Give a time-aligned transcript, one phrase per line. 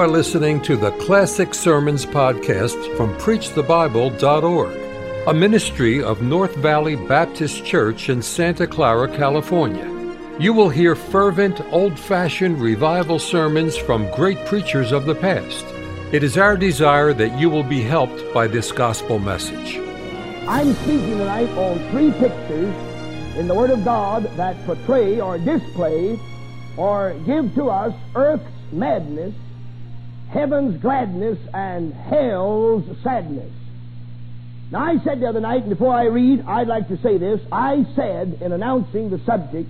[0.00, 7.66] are listening to the Classic Sermons podcast from PreachTheBible.org, a ministry of North Valley Baptist
[7.66, 9.84] Church in Santa Clara, California.
[10.38, 15.66] You will hear fervent, old fashioned revival sermons from great preachers of the past.
[16.14, 19.76] It is our desire that you will be helped by this gospel message.
[20.48, 22.74] I'm speaking tonight on three pictures
[23.36, 26.18] in the Word of God that portray or display
[26.78, 29.34] or give to us earth's madness,
[30.30, 33.52] heaven's gladness, and hell's sadness.
[34.70, 37.40] Now, I said the other night, and before I read, I'd like to say this.
[37.50, 39.68] I said in announcing the subject,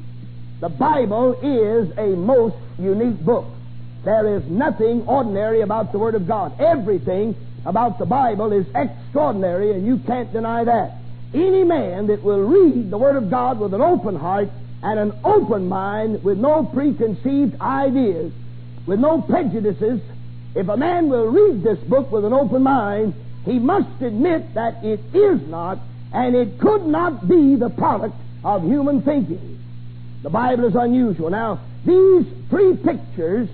[0.60, 3.46] the Bible is a most unique book.
[4.04, 6.60] There is nothing ordinary about the Word of God.
[6.60, 7.34] Everything
[7.64, 10.98] about the Bible is extraordinary, and you can't deny that.
[11.32, 14.50] Any man that will read the Word of God with an open heart
[14.82, 18.32] and an open mind, with no preconceived ideas,
[18.86, 20.00] with no prejudices,
[20.54, 24.84] if a man will read this book with an open mind, he must admit that
[24.84, 25.78] it is not
[26.12, 29.58] and it could not be the product of human thinking.
[30.22, 31.30] The Bible is unusual.
[31.30, 33.48] Now, these three pictures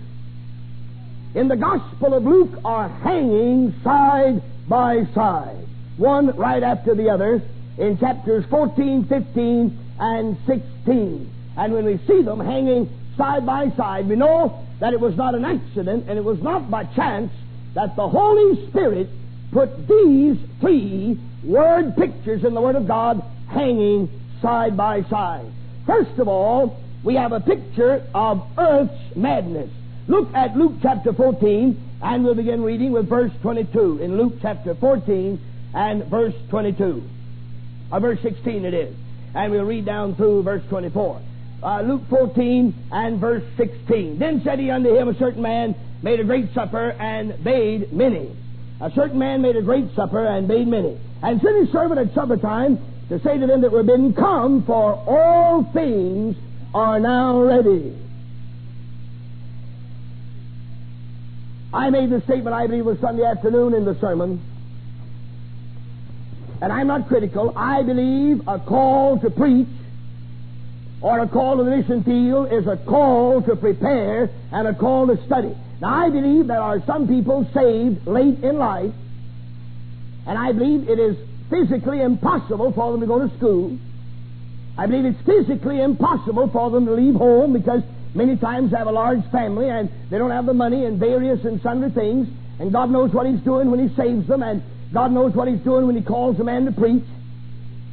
[1.35, 5.67] in the Gospel of Luke are hanging side by side,
[5.97, 7.43] one right after the other,
[7.79, 11.33] in chapters 14, 15, and 16.
[11.59, 15.35] And when we see them hanging side by side, we know that it was not
[15.35, 17.33] an accident and it was not by chance
[17.75, 19.09] that the Holy Spirit
[19.53, 24.09] put these three word pictures in the Word of God hanging
[24.43, 25.47] side by side.
[25.87, 29.71] First of all, we have a picture of earth's madness.
[30.09, 34.01] Look at Luke chapter 14, and we'll begin reading with verse 22.
[34.03, 35.41] In Luke chapter 14
[35.75, 37.03] and verse 22.
[37.93, 38.95] Or verse 16 it is.
[39.35, 41.21] And we'll read down through verse 24
[41.63, 44.19] uh, Luke 14 and verse 16.
[44.19, 48.35] Then said he unto him, A certain man made a great supper and bade many.
[48.81, 50.99] A certain man made a great supper and bade many.
[51.23, 52.79] And sent his servant at supper time
[53.09, 56.37] to say to them that were bidden, Come, for all things
[56.75, 57.97] are now ready.
[61.73, 64.41] I made this statement, I believe, was Sunday afternoon in the sermon.
[66.61, 67.53] And I'm not critical.
[67.57, 69.69] I believe a call to preach
[71.01, 75.07] or a call to the mission field is a call to prepare and a call
[75.07, 75.55] to study.
[75.81, 78.93] Now, I believe there are some people saved late in life,
[80.27, 81.17] and I believe it is
[81.51, 83.79] physically impossible for them to go to school.
[84.79, 87.83] I believe it's physically impossible for them to leave home because
[88.15, 91.45] many times they have a large family and they don't have the money and various
[91.45, 92.29] and sundry things,
[92.59, 94.63] and God knows what He's doing when He saves them, and
[94.95, 97.05] God knows what He's doing when He calls a man to preach.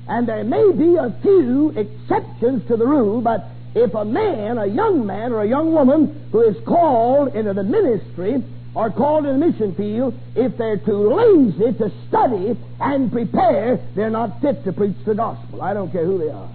[0.08, 4.66] And there may be a few exceptions to the rule, but if a man, a
[4.66, 8.44] young man, or a young woman who is called into the ministry
[8.76, 14.10] or called in the mission field, if they're too lazy to study and prepare, they're
[14.10, 15.62] not fit to preach the gospel.
[15.62, 16.50] I don't care who they are.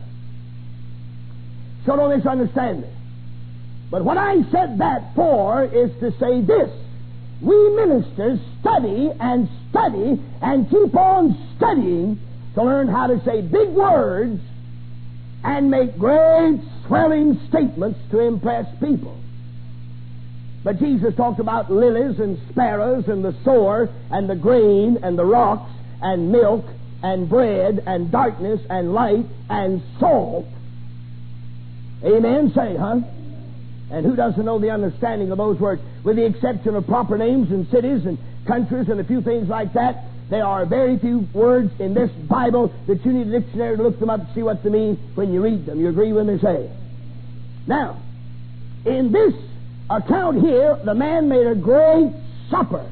[1.86, 2.88] So don't misunderstand me.
[3.90, 6.70] But what I said that for is to say this.
[7.40, 12.20] We ministers study and study and keep on studying
[12.54, 14.40] to learn how to say big words
[15.44, 19.16] and make great swelling statements to impress people.
[20.64, 25.24] But Jesus talked about lilies and sparrows and the sower and the grain and the
[25.24, 25.70] rocks
[26.02, 26.64] and milk
[27.02, 30.46] and bread and darkness and light and salt.
[32.04, 32.52] Amen?
[32.54, 33.00] Say, huh?
[33.90, 35.80] And who doesn't know the understanding of those words?
[36.04, 39.72] With the exception of proper names and cities and countries and a few things like
[39.74, 43.82] that, there are very few words in this Bible that you need a dictionary to
[43.82, 45.80] look them up to see what they mean when you read them.
[45.80, 46.70] You agree with me, say?
[47.66, 48.00] Now,
[48.84, 49.34] in this
[49.88, 52.12] account here, the man made a great
[52.50, 52.90] supper.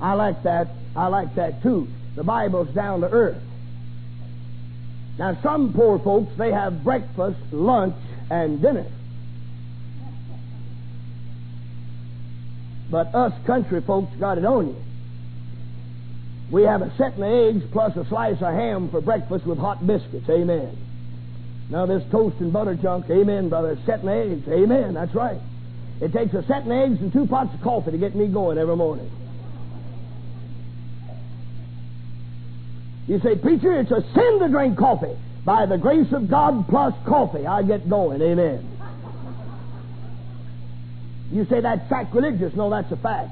[0.00, 0.68] I like that.
[0.96, 1.86] I like that too.
[2.16, 3.40] The Bible's down to earth.
[5.16, 7.96] Now, some poor folks, they have breakfast, lunch,
[8.30, 8.86] and dinner.
[12.90, 14.76] But us country folks got it on you.
[16.50, 19.86] We have a set of eggs plus a slice of ham for breakfast with hot
[19.86, 20.28] biscuits.
[20.30, 20.76] Amen.
[21.68, 23.06] Now this toast and butter junk.
[23.10, 23.78] Amen, brother.
[23.84, 24.48] Set eggs.
[24.48, 24.94] Amen.
[24.94, 25.40] That's right.
[26.00, 28.56] It takes a set of eggs and two pots of coffee to get me going
[28.56, 29.10] every morning.
[33.06, 35.16] You say, preacher, it's a sin to drink coffee.
[35.44, 38.20] By the grace of God plus coffee, I get going.
[38.20, 38.78] Amen.
[41.32, 42.54] You say that's sacrilegious.
[42.54, 43.30] No, that's a fact.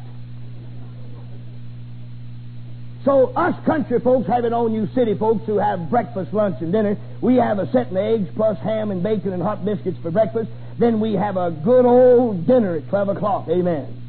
[3.07, 6.73] So us country folks have it on you city folks who have breakfast, lunch, and
[6.73, 6.97] dinner.
[7.23, 10.51] We have a set of eggs plus ham and bacon and hot biscuits for breakfast.
[10.77, 13.49] Then we have a good old dinner at 12 o'clock.
[13.49, 14.03] Amen.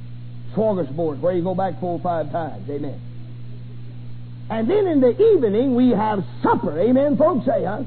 [0.56, 2.68] smorgasbord where you go back four or five times.
[2.68, 3.00] Amen.
[4.50, 6.80] And then in the evening we have supper.
[6.80, 7.84] Amen, folks say, huh?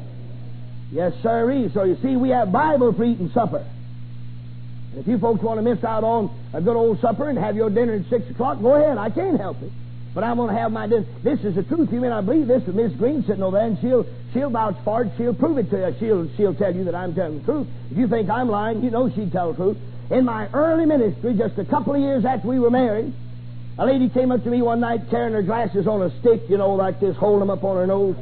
[0.93, 1.71] Yes, sir.
[1.75, 3.67] So you see, we have Bible for eating supper.
[4.95, 7.69] If you folks want to miss out on a good old supper and have your
[7.69, 8.97] dinner at 6 o'clock, go ahead.
[8.97, 9.73] I can't help it.
[10.15, 10.89] But I'm going to have my.
[10.89, 11.93] This is the truth.
[11.93, 14.77] You may not believe this, but Miss Greene sitting over there, and she'll she'll vouch
[14.85, 15.13] for it.
[15.17, 15.97] She'll prove it to you.
[16.01, 17.69] She'll she'll tell you that I'm telling the truth.
[17.91, 19.79] If you think I'm lying, you know she'd tell the truth.
[20.11, 23.13] In my early ministry, just a couple of years after we were married,
[23.79, 26.59] a lady came up to me one night carrying her glasses on a stick, you
[26.59, 28.17] know, like this, holding them up on her nose.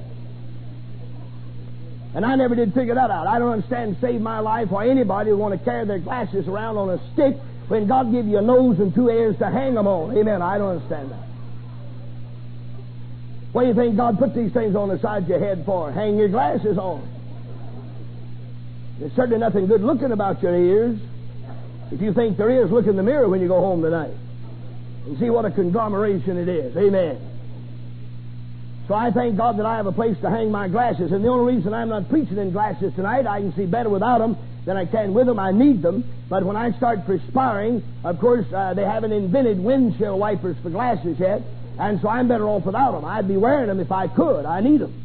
[2.14, 3.26] And I never did figure that out.
[3.26, 6.76] I don't understand save my life why anybody would want to carry their glasses around
[6.76, 7.36] on a stick
[7.68, 10.16] when God gave you a nose and two ears to hang them on.
[10.16, 10.42] Amen.
[10.42, 11.27] I don't understand that.
[13.52, 15.90] What do you think God put these things on the side of your head for?
[15.90, 17.08] Hang your glasses on.
[18.98, 20.98] There's certainly nothing good looking about your ears.
[21.90, 24.12] If you think there is, look in the mirror when you go home tonight
[25.06, 26.76] and see what a conglomeration it is.
[26.76, 27.18] Amen.
[28.88, 31.12] So I thank God that I have a place to hang my glasses.
[31.12, 34.18] And the only reason I'm not preaching in glasses tonight, I can see better without
[34.18, 35.38] them than I can with them.
[35.38, 36.04] I need them.
[36.28, 41.18] But when I start perspiring, of course, uh, they haven't invented windshield wipers for glasses
[41.18, 41.42] yet.
[41.78, 43.04] And so I'm better off without them.
[43.04, 44.44] I'd be wearing them if I could.
[44.44, 45.04] I need them.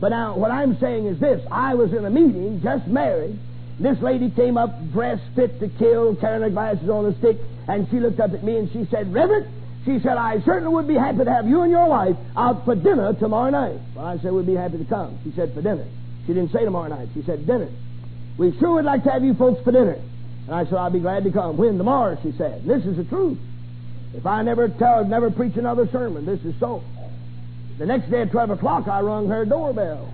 [0.00, 1.44] But now, what I'm saying is this.
[1.50, 3.38] I was in a meeting, just married.
[3.78, 7.38] This lady came up dressed fit to kill, carrying her glasses on a stick,
[7.68, 9.48] and she looked up at me and she said, Reverend,
[9.84, 12.74] she said, I certainly would be happy to have you and your wife out for
[12.74, 13.78] dinner tomorrow night.
[13.94, 15.18] Well, I said, we'd be happy to come.
[15.24, 15.86] She said, for dinner.
[16.26, 17.08] She didn't say tomorrow night.
[17.14, 17.68] She said, dinner.
[18.38, 19.96] We sure would like to have you folks for dinner.
[20.46, 21.56] And I said, I'll be glad to come.
[21.56, 21.78] When?
[21.78, 22.62] Tomorrow, she said.
[22.62, 23.38] And this is the truth.
[24.16, 26.82] If I never tell, never preach another sermon, this is so.
[27.78, 30.12] The next day at 12 o'clock, I rung her doorbell.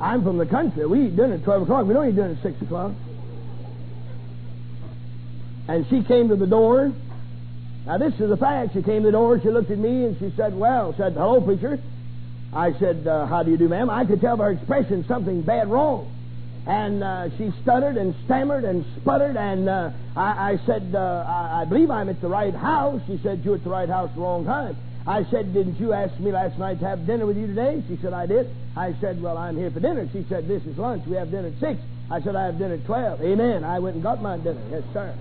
[0.00, 0.86] I'm from the country.
[0.86, 1.86] We eat dinner at 12 o'clock.
[1.86, 2.92] We don't eat dinner at 6 o'clock.
[5.68, 6.92] And she came to the door.
[7.86, 8.72] Now, this is a fact.
[8.74, 9.40] She came to the door.
[9.40, 11.78] She looked at me and she said, Well, said, Hello, preacher.
[12.52, 13.90] I said, uh, How do you do, ma'am?
[13.90, 16.12] I could tell by her expression something bad wrong.
[16.66, 19.36] And uh, she stuttered and stammered and sputtered.
[19.36, 23.00] And uh, I, I, said, uh, I, I, believe I'm at the right house.
[23.06, 24.76] She said, You're at the right house the wrong time.
[25.06, 27.84] I said, Didn't you ask me last night to have dinner with you today?
[27.88, 28.50] She said, I did.
[28.76, 30.08] I said, Well, I'm here for dinner.
[30.12, 31.06] She said, This is lunch.
[31.06, 31.80] We have dinner at 6.
[32.10, 33.22] I said, I have dinner at 12.
[33.22, 33.62] Amen.
[33.62, 34.62] I went and got my dinner.
[34.70, 35.14] Yes, sir.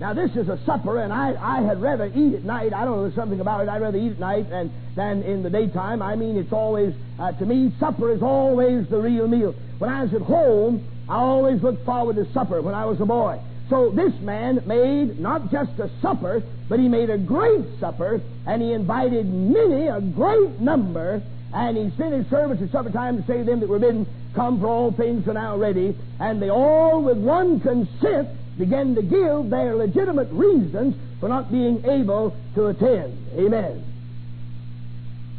[0.00, 2.72] Now, this is a supper, and I, I had rather eat at night.
[2.72, 3.68] I don't know, there's something about it.
[3.68, 6.02] I'd rather eat at night than, than in the daytime.
[6.02, 9.56] I mean, it's always, uh, to me, supper is always the real meal.
[9.78, 13.06] When I was at home, I always looked forward to supper when I was a
[13.06, 13.40] boy.
[13.70, 18.62] So this man made not just a supper, but he made a great supper, and
[18.62, 21.20] he invited many, a great number,
[21.52, 24.06] and he sent his servants at supper time to say to them that were bidden,
[24.34, 25.96] Come, for all things are now ready.
[26.20, 31.84] And they all, with one consent, began to give their legitimate reasons for not being
[31.84, 33.16] able to attend.
[33.36, 33.84] Amen.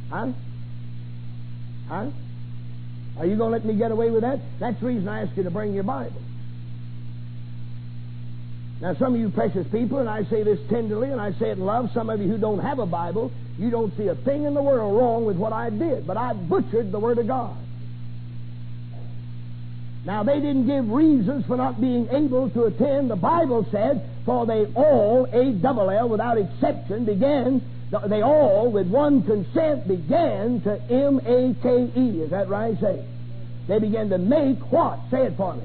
[0.10, 0.32] Huh?
[1.88, 2.10] Huh?
[3.18, 4.40] Are you going to let me get away with that?
[4.60, 6.22] That's the reason I asked you to bring your Bible.
[8.82, 11.58] Now, some of you precious people, and I say this tenderly and I say it
[11.58, 14.46] in love, some of you who don't have a Bible, you don't see a thing
[14.46, 17.58] in the world wrong with what I did, but I butchered the Word of God.
[20.06, 23.12] Now, they didn't give reasons for not being able to attend.
[23.12, 27.62] The Bible said, for they all, A double L without exception, began,
[28.08, 32.22] they all, with one consent, began to M A K E.
[32.22, 32.80] Is that right?
[32.80, 33.06] Say
[33.68, 35.00] They began to make what?
[35.12, 35.64] Say it for me.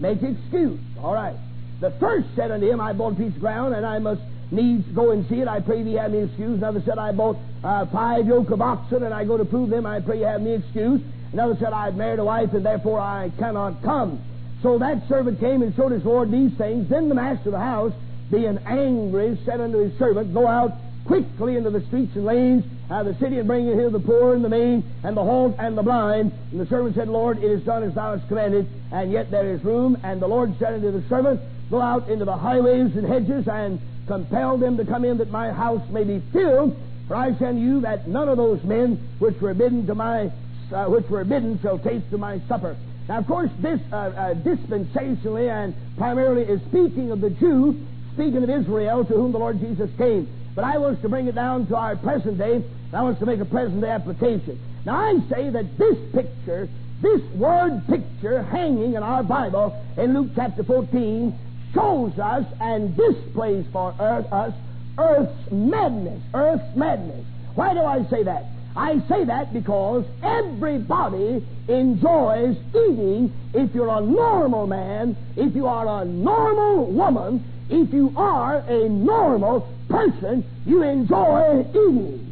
[0.00, 0.80] Make excuse.
[1.02, 1.36] All right.
[1.80, 4.86] The first said unto him, I bought a piece of ground, and I must needs
[4.94, 5.48] go and see it.
[5.48, 6.58] I pray thee have me excuse.
[6.58, 9.86] Another said, I bought uh, five yoke of oxen, and I go to prove them.
[9.86, 11.00] I pray you have me excuse.
[11.32, 14.20] Another said, I've married a wife, and therefore I cannot come.
[14.62, 16.88] So that servant came and showed his Lord these things.
[16.88, 17.92] Then the master of the house,
[18.30, 20.72] being angry, said unto his servant, Go out
[21.06, 24.34] quickly into the streets and lanes of the city and bring in here the poor
[24.34, 26.32] and the maimed and the halt and the blind.
[26.50, 29.50] And the servant said, Lord, it is done as thou hast commanded, and yet there
[29.52, 29.98] is room.
[30.02, 31.40] And the Lord said unto the servant,
[31.70, 35.50] Go out into the highways and hedges and compel them to come in that my
[35.50, 36.76] house may be filled.
[37.08, 40.32] For I send you that none of those men which were bidden to my
[40.72, 42.76] uh, which were bidden shall taste of my supper.
[43.08, 47.80] Now, of course, this uh, uh, dispensationally and primarily is speaking of the Jew,
[48.14, 50.28] speaking of Israel to whom the Lord Jesus came.
[50.54, 52.64] But I was to bring it down to our present day.
[52.92, 54.58] I want to make a present day application.
[54.84, 56.68] Now, I say that this picture,
[57.02, 61.38] this word picture hanging in our Bible in Luke chapter 14,
[61.74, 64.54] shows us and displays for earth, us
[64.98, 66.22] earth's madness.
[66.32, 67.24] Earth's madness.
[67.54, 68.46] Why do I say that?
[68.76, 76.02] I say that because everybody enjoys eating if you're a normal man, if you are
[76.02, 82.22] a normal woman, if you are a normal person, you enjoy eating.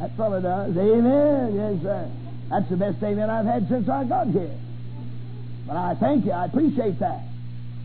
[0.00, 0.76] That fellow does.
[0.76, 1.54] Amen.
[1.54, 2.10] Yes, sir.
[2.48, 4.50] That's the best amen I've had since I got here.
[5.66, 6.32] But I thank you.
[6.32, 7.20] I appreciate that.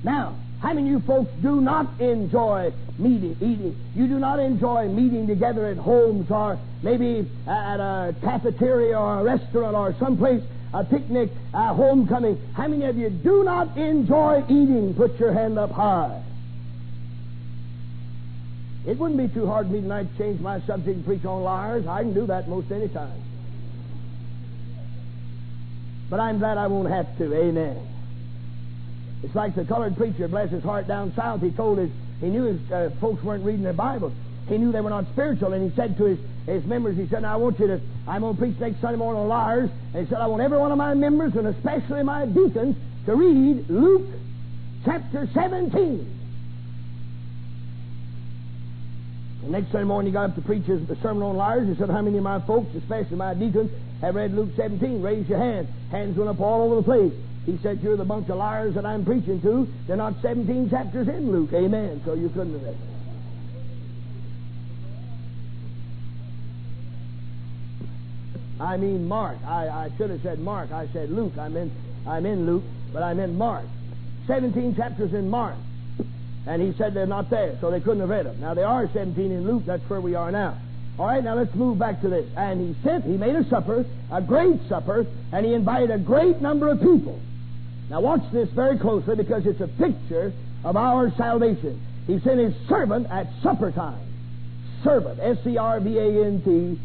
[0.04, 3.76] Now, how many of you folks do not enjoy meeting, eating?
[3.94, 9.24] You do not enjoy meeting together at homes or maybe at a cafeteria or a
[9.24, 10.42] restaurant or someplace,
[10.74, 12.42] a picnic, a homecoming.
[12.54, 14.94] How many of you do not enjoy eating?
[14.96, 16.22] Put your hand up high.
[18.88, 21.44] It wouldn't be too hard for me tonight to change my subject and preach on
[21.44, 21.88] liars.
[21.88, 23.22] I can do that most any time.
[26.10, 27.34] But I'm glad I won't have to.
[27.36, 27.95] Amen.
[29.24, 31.42] It's like the colored preacher, bless his heart, down south.
[31.42, 34.14] He told his, he knew his uh, folks weren't reading their Bibles.
[34.48, 37.24] He knew they were not spiritual, and he said to his, his members, he said,
[37.24, 39.70] I want you to, I'm going to preach next Sunday morning on liars.
[39.94, 42.76] And he said, I want every one of my members, and especially my deacons,
[43.08, 44.08] to read Luke
[44.84, 46.16] chapter 17.
[49.44, 51.68] The next Sunday morning, he got up to preach his sermon on liars.
[51.68, 55.02] He said, How many of my folks, especially my deacons, have read Luke 17?
[55.02, 55.68] Raise your hand.
[55.90, 57.14] Hands went up all over the place.
[57.46, 59.68] He said, You're the bunch of liars that I'm preaching to.
[59.88, 61.52] They're not 17 chapters in Luke.
[61.54, 62.02] Amen.
[62.06, 62.96] So you couldn't have read it.
[68.60, 69.38] I mean Mark.
[69.46, 70.72] I, I should have said Mark.
[70.72, 71.38] I said Luke.
[71.38, 71.72] I'm in,
[72.08, 73.66] I'm in Luke, but I meant Mark.
[74.28, 75.56] 17 chapters in Mark.
[76.48, 78.40] And he said they're not there, so they couldn't have read them.
[78.40, 79.64] Now, there are 17 in Luke.
[79.66, 80.58] That's where we are now.
[80.98, 82.26] All right, now let's move back to this.
[82.38, 86.42] And he sent, he made a supper, a great supper, and he invited a great
[86.42, 87.20] number of people.
[87.90, 91.80] Now, watch this very closely because it's a picture of our salvation.
[92.08, 94.02] He sent his servant at supper time.
[94.84, 96.80] Servant, S C R V A N T,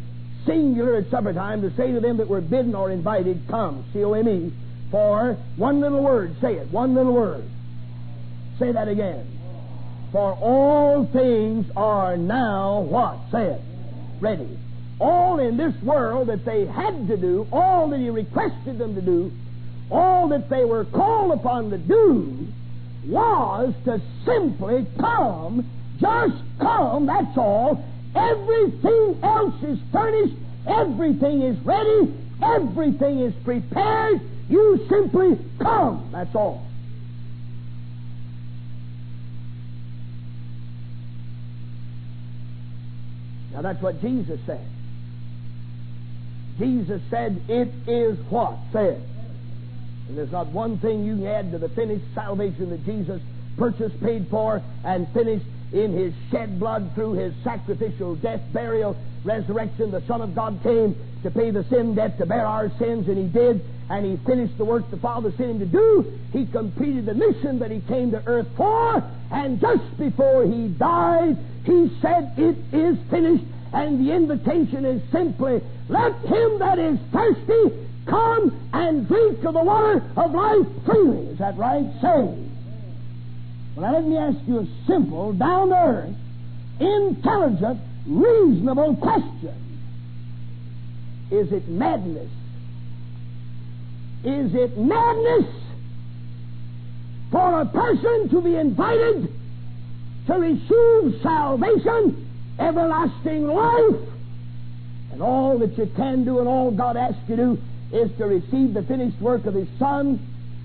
[0.47, 4.05] singular at supper time, to say to them that were bidden or invited, Come, C
[4.05, 4.53] O M E,
[4.91, 6.37] for one little word.
[6.41, 7.45] Say it, one little word.
[8.59, 9.27] Say that again.
[10.13, 13.19] For all things are now what?
[13.31, 13.61] Say it.
[14.21, 14.59] Ready.
[14.99, 19.01] All in this world that they had to do, all that He requested them to
[19.01, 19.33] do,
[19.91, 22.47] all that they were called upon to do,
[23.07, 25.69] was to simply come,
[26.01, 27.85] just come, that's all.
[28.15, 30.35] Everything else is furnished,
[30.67, 34.21] everything is ready, everything is prepared.
[34.49, 36.67] You simply come, that's all.
[43.53, 44.67] Now that's what Jesus said.
[46.59, 48.57] Jesus said, It is what?
[48.73, 49.01] Say it.
[50.11, 53.23] And there's not one thing you can add to the finished salvation that Jesus
[53.57, 59.93] purchased, paid for, and finished in his shed blood through his sacrificial death, burial, resurrection.
[59.93, 63.19] The Son of God came to pay the sin debt, to bear our sins, and
[63.19, 63.63] he did.
[63.89, 66.19] And he finished the work the Father sent him to do.
[66.33, 69.09] He completed the mission that he came to earth for.
[69.31, 73.45] And just before he died, he said, It is finished.
[73.73, 79.63] And the invitation is simply, Let him that is thirsty come and drink of the
[79.63, 81.27] water of life freely.
[81.29, 81.85] Is that right?
[82.01, 82.49] Say.
[83.77, 86.15] Well, now let me ask you a simple, down to earth,
[86.81, 89.55] intelligent, reasonable question.
[91.31, 92.31] Is it madness?
[94.25, 95.47] Is it madness
[97.31, 99.33] for a person to be invited
[100.27, 102.29] to receive salvation,
[102.59, 104.09] everlasting life,
[105.13, 107.59] and all that you can do and all God asks you to do
[107.93, 110.19] is to receive the finished work of His Son,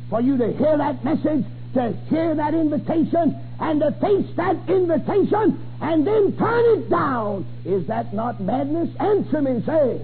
[0.10, 5.60] for you to hear that message, to hear that invitation, and to face that invitation,
[5.82, 7.46] and then turn it down.
[7.66, 8.90] Is that not madness?
[9.00, 10.02] Answer me, say.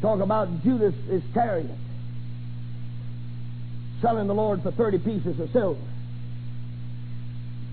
[0.00, 1.76] Talk about Judas Iscariot
[4.00, 5.80] selling the Lord for 30 pieces of silver.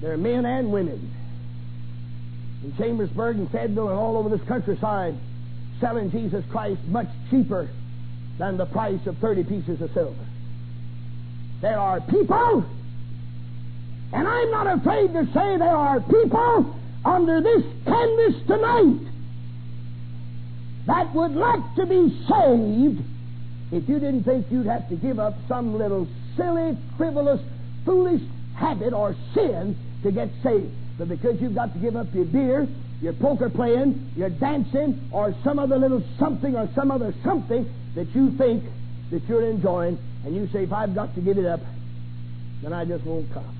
[0.01, 1.13] There are men and women
[2.63, 5.15] in Chambersburg and Fayetteville and all over this countryside
[5.79, 7.69] selling Jesus Christ much cheaper
[8.39, 10.25] than the price of 30 pieces of silver.
[11.61, 12.65] There are people,
[14.13, 19.07] and I'm not afraid to say there are people under this canvas tonight
[20.87, 23.03] that would like to be saved
[23.71, 27.41] if you didn't think you'd have to give up some little silly, frivolous,
[27.85, 28.21] foolish
[28.55, 30.73] habit or sin to get saved.
[30.97, 32.67] But because you've got to give up your beer,
[33.01, 38.07] your poker playing, your dancing, or some other little something or some other something that
[38.15, 38.63] you think
[39.11, 41.59] that you're enjoying, and you say, if I've got to give it up,
[42.61, 43.55] then I just won't come.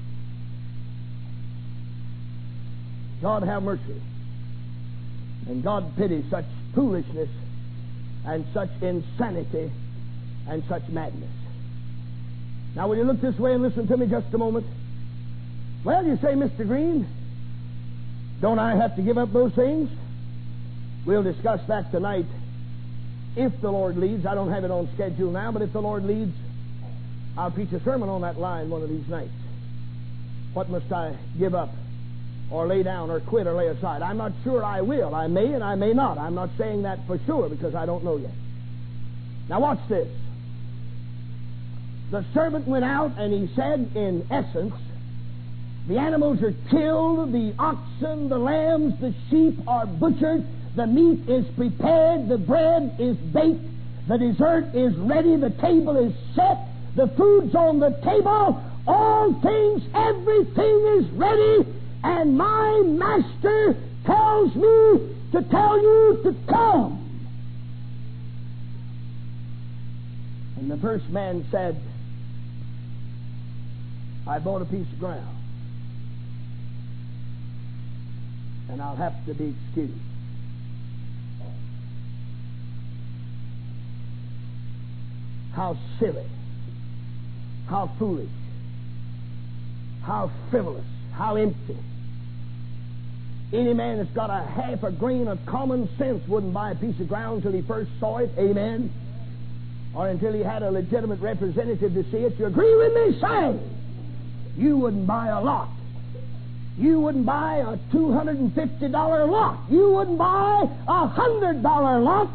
[3.22, 4.02] God have mercy.
[5.48, 7.30] And God pity such foolishness
[8.26, 9.72] and such insanity
[10.48, 11.30] and such madness.
[12.76, 14.66] Now, will you look this way and listen to me just a moment?
[15.84, 16.68] Well, you say, Mr.
[16.68, 17.08] Greene,
[18.42, 19.90] don't I have to give up those things?
[21.06, 22.26] We'll discuss that tonight
[23.36, 24.26] if the Lord leads.
[24.26, 26.36] I don't have it on schedule now, but if the Lord leads,
[27.38, 29.32] I'll preach a sermon on that line one of these nights.
[30.54, 31.70] What must I give up
[32.52, 34.02] or lay down or quit or lay aside?
[34.02, 35.14] I'm not sure I will.
[35.14, 36.18] I may and I may not.
[36.18, 38.32] I'm not saying that for sure because I don't know yet.
[39.50, 40.10] Now, watch this.
[42.12, 44.74] The servant went out and he said, in essence,
[45.88, 51.46] the animals are killed, the oxen, the lambs, the sheep are butchered, the meat is
[51.56, 53.64] prepared, the bread is baked,
[54.08, 56.58] the dessert is ready, the table is set,
[56.96, 61.66] the food's on the table, all things, everything is ready,
[62.04, 63.76] and my master
[64.06, 67.04] tells me to tell you to come.
[70.58, 71.82] And the first man said,
[74.28, 75.37] I bought a piece of ground.
[78.70, 79.94] And I'll have to be excused.
[85.54, 86.26] How silly.
[87.68, 88.30] How foolish.
[90.04, 90.86] How frivolous.
[91.14, 91.78] How empty.
[93.54, 97.00] Any man that's got a half a grain of common sense wouldn't buy a piece
[97.00, 98.30] of ground till he first saw it.
[98.38, 98.92] Amen.
[99.96, 102.38] Or until he had a legitimate representative to see it.
[102.38, 103.20] You agree with me?
[103.20, 103.60] Say.
[104.58, 105.70] You wouldn't buy a lot.
[106.78, 109.60] You wouldn't buy a $250 lot.
[109.70, 111.64] You wouldn't buy a $100
[112.04, 112.30] lot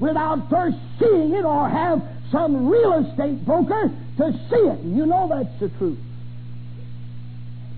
[0.00, 4.80] without first seeing it or have some real estate broker to see it.
[4.80, 5.98] You know that's the truth.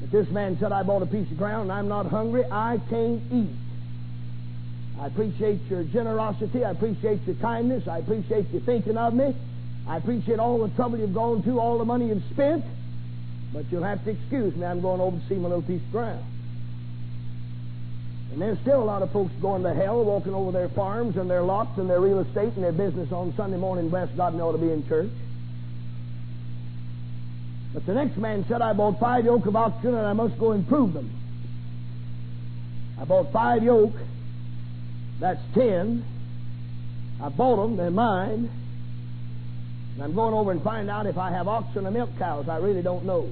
[0.00, 2.44] But this man said, I bought a piece of ground and I'm not hungry.
[2.44, 3.50] I can't eat.
[5.00, 6.64] I appreciate your generosity.
[6.64, 7.88] I appreciate your kindness.
[7.88, 9.34] I appreciate you thinking of me.
[9.88, 12.64] I appreciate all the trouble you've gone to, all the money you've spent.
[13.56, 14.66] But you'll have to excuse me.
[14.66, 16.22] I'm going over to see my little piece of ground.
[18.30, 21.30] And there's still a lot of folks going to hell, walking over their farms and
[21.30, 23.88] their lots and their real estate and their business on Sunday morning.
[23.88, 25.08] Bless God, and they ought to be in church.
[27.72, 30.52] But the next man said, I bought five yoke of oxen and I must go
[30.52, 31.10] improve them.
[33.00, 33.94] I bought five yoke.
[35.18, 36.04] That's ten.
[37.22, 37.76] I bought them.
[37.78, 38.50] They're mine.
[39.96, 42.48] And I'm going over and find out if I have oxen or milk cows.
[42.50, 43.30] I really don't know.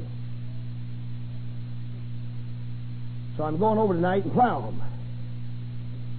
[3.36, 4.82] So I'm going over tonight and plow them.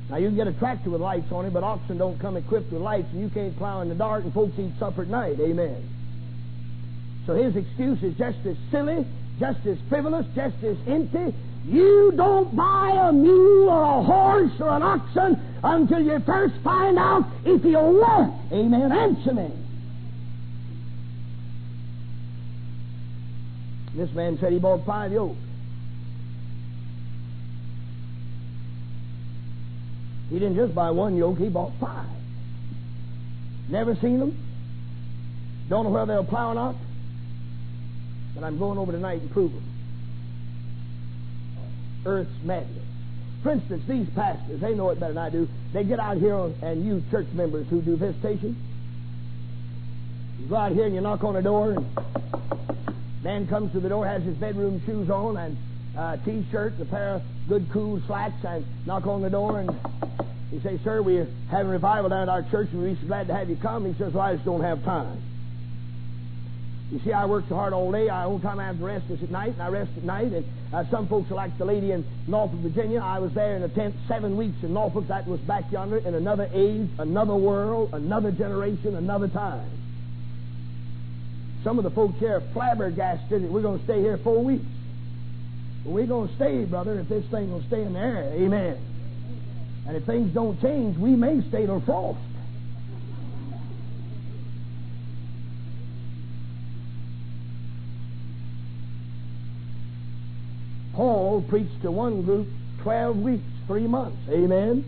[0.10, 2.71] Now you can get a tractor with lights on it, but oxen don't come equipped
[2.71, 5.39] with lights, and you can't plow in the dark, and folks eat supper at night.
[5.39, 5.89] Amen.
[7.25, 9.03] So his excuse is just as silly,
[9.39, 11.34] just as frivolous, just as empty.
[11.65, 16.99] You don't buy a mule or a horse or an oxen until you first find
[16.99, 18.31] out if he'll work.
[18.51, 18.91] Amen.
[18.91, 19.64] Answer me.
[23.95, 25.38] This man said he bought five yokes.
[30.29, 32.08] He didn't just buy one yoke, he bought five.
[33.69, 34.38] Never seen them.
[35.69, 36.75] Don't know whether they'll plow or not.
[38.34, 39.63] But I'm going over tonight and prove them.
[42.05, 42.84] Earth's madness.
[43.43, 45.47] For instance, these pastors, they know it better than I do.
[45.71, 48.58] They get out here, and you church members who do visitation,
[50.39, 51.86] you go out here and you knock on the door, and
[53.26, 55.58] man comes to the door, has his bedroom shoes on, and
[55.98, 59.72] a t-shirt, a pair of good cool slacks, and knock on the door, and
[60.52, 63.34] he say, "Sir, we're having revival down at our church, and we're so glad to
[63.34, 65.18] have you come." He says, "Well, I just don't have time."
[66.92, 68.10] You see, I work so hard all day.
[68.10, 70.32] I only time I have to rest is at night, and I rest at night.
[70.32, 73.02] And uh, some folks are like the lady in Norfolk, Virginia.
[73.02, 75.08] I was there in a tent seven weeks in Norfolk.
[75.08, 79.68] That was back yonder in another age, another world, another generation, another time.
[81.65, 83.49] Some of the folks here are flabbergasted.
[83.49, 84.67] We're going to stay here four weeks.
[85.84, 88.32] Well, we're going to stay, brother, if this thing will stay in the air.
[88.36, 88.78] Amen.
[89.88, 92.19] And if things don't change, we may stay till frost.
[100.93, 102.47] Paul preached to one group
[102.84, 104.19] 12 weeks, three months.
[104.30, 104.86] Amen.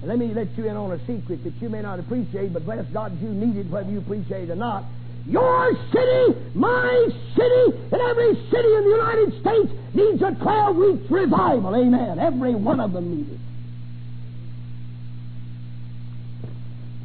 [0.00, 2.64] And let me let you in on a secret that you may not appreciate, but
[2.64, 4.84] bless God, you need it whether you appreciate it or not.
[5.26, 11.00] Your city, my city, and every city in the United States needs a 12 week
[11.10, 11.76] revival.
[11.76, 12.18] Amen.
[12.18, 13.38] Every one of them needs it.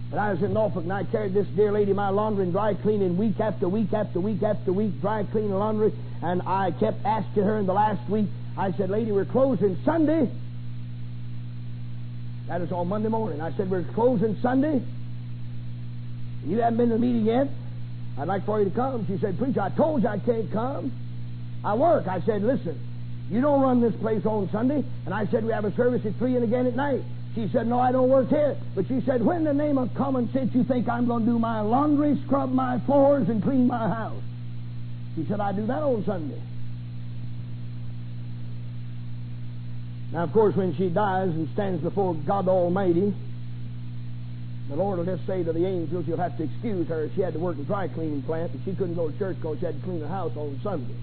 [0.09, 2.73] But I was in Norfolk and I carried this dear lady my laundry and dry
[2.73, 5.93] cleaning week after week after week after week, dry cleaning laundry.
[6.23, 8.27] And I kept asking her in the last week,
[8.57, 10.29] I said, Lady, we're closing Sunday.
[12.47, 13.41] That is on Monday morning.
[13.41, 14.81] I said, We're closing Sunday.
[16.45, 17.49] You haven't been to the meeting yet.
[18.19, 19.05] I'd like for you to come.
[19.07, 20.91] She said, Preacher, I told you I can't come.
[21.63, 22.07] I work.
[22.07, 22.79] I said, Listen,
[23.29, 24.83] you don't run this place on Sunday.
[25.05, 27.01] And I said, We have a service at 3 and again at night.
[27.35, 28.57] She said, No, I don't work here.
[28.73, 31.31] But she said, When in the name of common sense you think I'm going to
[31.31, 34.21] do my laundry, scrub my floors, and clean my house?
[35.15, 36.41] She said, I do that on Sunday.
[40.11, 43.13] Now, of course, when she dies and stands before God Almighty,
[44.69, 47.09] the Lord will just say to the angels, You'll have to excuse her.
[47.15, 49.59] She had to work in dry cleaning plant, and she couldn't go to church because
[49.59, 50.95] she had to clean the house on Sunday.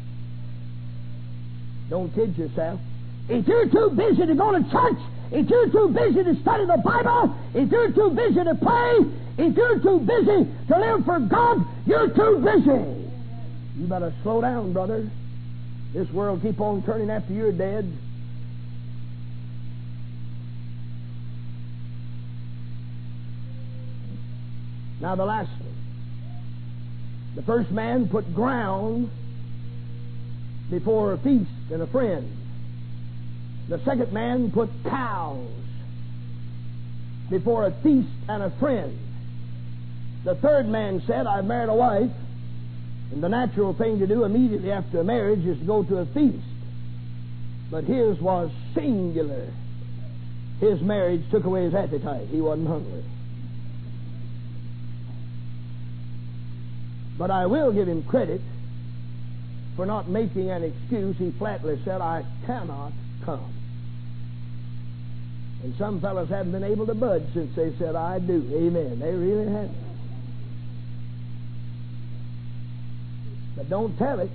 [1.88, 2.80] Don't kid yourself.
[3.28, 4.98] If you're too busy to go to church,
[5.32, 8.98] if you're too busy to study the Bible, if you're too busy to pray,
[9.38, 13.80] if you're too busy to live for God, you're too busy.
[13.80, 15.08] You better slow down, brother.
[15.94, 17.90] This world keep on turning after you're dead.
[25.04, 25.74] Now the last one.
[27.36, 29.10] The first man put ground
[30.70, 32.34] before a feast and a friend.
[33.68, 35.46] The second man put cows
[37.28, 38.98] before a feast and a friend.
[40.24, 42.10] The third man said, I've married a wife,
[43.12, 46.06] and the natural thing to do immediately after a marriage is to go to a
[46.06, 46.46] feast.
[47.70, 49.52] But his was singular.
[50.60, 52.28] His marriage took away his appetite.
[52.28, 53.04] He wasn't hungry.
[57.16, 58.40] But I will give him credit
[59.76, 61.16] for not making an excuse.
[61.16, 62.92] He flatly said, I cannot
[63.24, 63.52] come.
[65.62, 68.46] And some fellows haven't been able to budge since they said, I do.
[68.52, 68.98] Amen.
[68.98, 69.76] They really haven't.
[73.56, 74.30] But don't tell it.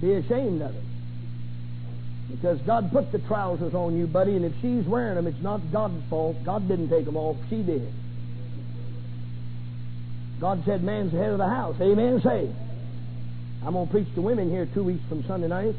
[0.00, 0.84] Be ashamed of it.
[2.30, 5.60] Because God put the trousers on you, buddy, and if she's wearing them, it's not
[5.70, 6.36] God's fault.
[6.44, 7.36] God didn't take them off.
[7.50, 7.86] She did.
[10.42, 11.76] God said man's the head of the house.
[11.80, 12.20] Amen.
[12.20, 12.50] Say.
[13.64, 15.76] I'm going to preach to women here two weeks from Sunday night.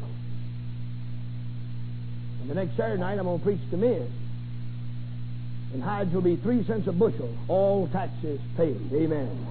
[2.40, 4.10] And the next Saturday night, I'm going to preach to men.
[5.74, 8.80] And hides will be three cents a bushel, all taxes paid.
[8.94, 9.46] Amen.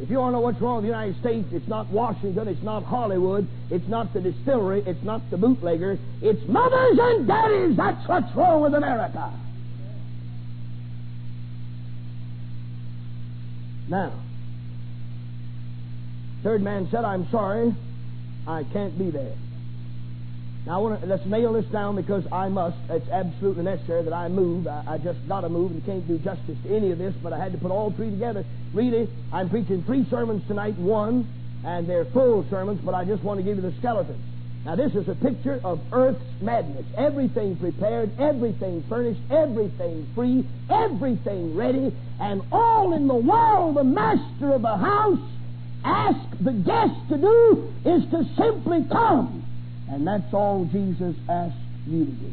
[0.00, 2.64] If you want to know what's wrong with the United States, it's not Washington, it's
[2.64, 7.76] not Hollywood, it's not the distillery, it's not the bootlegger, it's mothers and daddies.
[7.76, 9.32] That's what's wrong with America.
[13.92, 14.10] Now,
[16.42, 17.74] third man said, I'm sorry,
[18.48, 19.34] I can't be there.
[20.64, 22.78] Now, I want to, let's nail this down because I must.
[22.88, 24.66] It's absolutely necessary that I move.
[24.66, 27.34] I, I just got to move and can't do justice to any of this, but
[27.34, 28.46] I had to put all three together.
[28.72, 31.28] Really, I'm preaching three sermons tonight, one,
[31.62, 34.18] and they're full sermons, but I just want to give you the skeleton.
[34.64, 36.86] Now, this is a picture of earth's madness.
[36.96, 44.52] Everything prepared, everything furnished, everything free, everything ready, and all in the while the master
[44.52, 45.18] of the house
[45.84, 49.44] asks the guest to do is to simply come.
[49.88, 51.56] And that's all Jesus asked
[51.88, 52.32] you to do.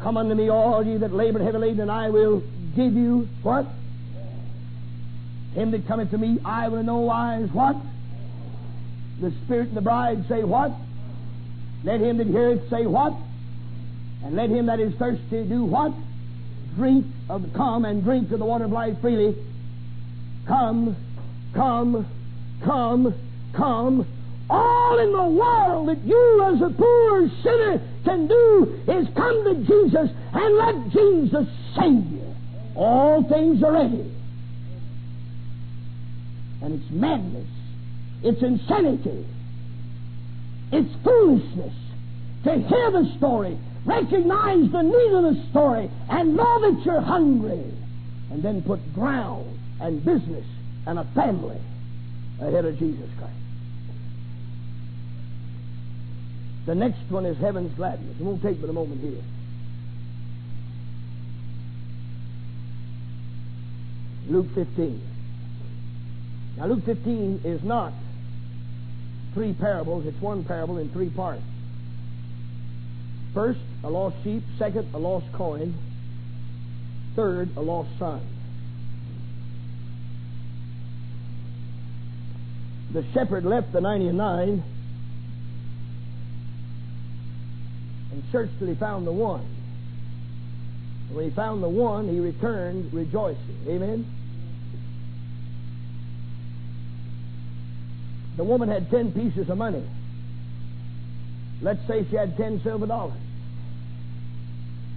[0.00, 2.42] Come unto me, all ye that labor heavy laden, and I will
[2.74, 3.66] give you what?
[5.54, 7.76] Him that cometh to me, I will in no wise what?
[9.20, 10.72] The Spirit and the bride say what?
[11.84, 13.14] Let him that heareth say what?
[14.24, 15.92] And let him that is thirsty do what?
[16.76, 19.36] Drink of the come and drink of the water of life freely.
[20.46, 20.96] Come,
[21.54, 22.06] come,
[22.64, 23.14] come,
[23.54, 24.06] come.
[24.48, 29.54] All in the world that you as a poor sinner can do is come to
[29.54, 32.34] Jesus and let Jesus save you.
[32.74, 34.10] All things are ready.
[36.62, 37.48] And it's madness.
[38.22, 39.26] It's insanity.
[40.72, 41.74] It's foolishness
[42.44, 47.72] to hear the story, recognize the need of the story, and know that you're hungry,
[48.30, 50.46] and then put ground and business
[50.86, 51.58] and a family
[52.40, 53.34] ahead of Jesus Christ.
[56.66, 58.16] The next one is heaven's gladness.
[58.18, 59.22] It won't take but a moment here.
[64.28, 65.11] Luke 15.
[66.56, 67.92] Now, Luke 15 is not
[69.34, 71.42] three parables, it's one parable in three parts.
[73.32, 74.42] First, a lost sheep.
[74.58, 75.74] Second, a lost coin.
[77.16, 78.20] Third, a lost son.
[82.92, 84.62] the shepherd left the 99
[88.12, 89.46] and searched till he found the one.
[91.10, 93.64] When he found the one, he returned rejoicing.
[93.66, 94.06] Amen?
[98.36, 99.84] The woman had ten pieces of money.
[101.60, 103.18] Let's say she had ten silver dollars.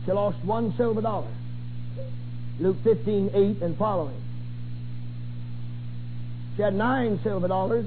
[0.05, 1.31] She lost one silver dollar.
[2.59, 4.21] Luke 15, 8 and following.
[6.55, 7.85] She had nine silver dollars,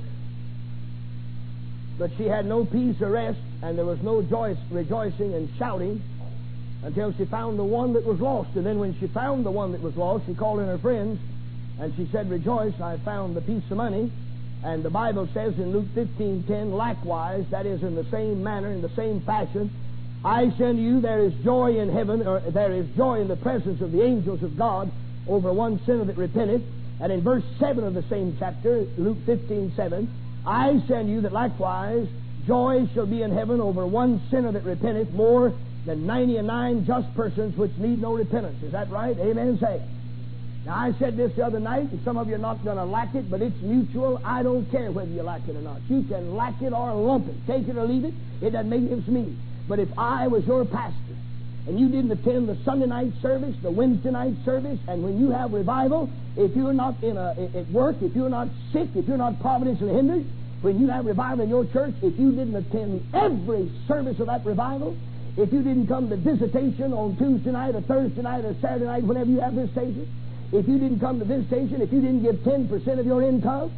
[1.99, 6.03] but she had no peace or rest, and there was no joy, rejoicing and shouting
[6.83, 8.51] until she found the one that was lost.
[8.55, 11.19] And then when she found the one that was lost, she called in her friends
[11.81, 14.11] and she said, Rejoice, I found the piece of money.
[14.65, 18.83] And the Bible says in Luke 15:10, likewise, that is in the same manner, in
[18.83, 19.71] the same fashion,
[20.25, 23.81] I send you, there is joy in heaven, or there is joy in the presence
[23.81, 24.91] of the angels of God
[25.29, 26.63] over one sinner that repenteth.
[27.01, 30.09] And in verse 7 of the same chapter, Luke 15:7,
[30.45, 32.09] I send you that likewise
[32.47, 35.53] joy shall be in heaven over one sinner that repenteth more
[35.87, 38.63] than ninety and nine just persons which need no repentance.
[38.63, 39.17] Is that right?
[39.19, 39.59] Amen.
[39.59, 39.81] Say.
[40.69, 42.85] Now, I said this the other night, and some of you are not going to
[42.85, 44.21] like it, but it's mutual.
[44.23, 45.81] I don't care whether you like it or not.
[45.89, 47.37] You can like it or lump it.
[47.47, 48.13] Take it or leave it.
[48.43, 49.35] It doesn't make to me.
[49.67, 51.17] But if I was your pastor,
[51.67, 55.31] and you didn't attend the Sunday night service, the Wednesday night service, and when you
[55.31, 59.17] have revival, if you're not in a, at work, if you're not sick, if you're
[59.17, 60.27] not providentially hindered,
[60.61, 64.45] when you have revival in your church, if you didn't attend every service of that
[64.45, 64.95] revival,
[65.39, 69.05] if you didn't come to visitation on Tuesday night or Thursday night or Saturday night,
[69.05, 70.07] whenever you have visitation,
[70.53, 73.71] if you didn't come to visitation, if you didn't give 10% of your income,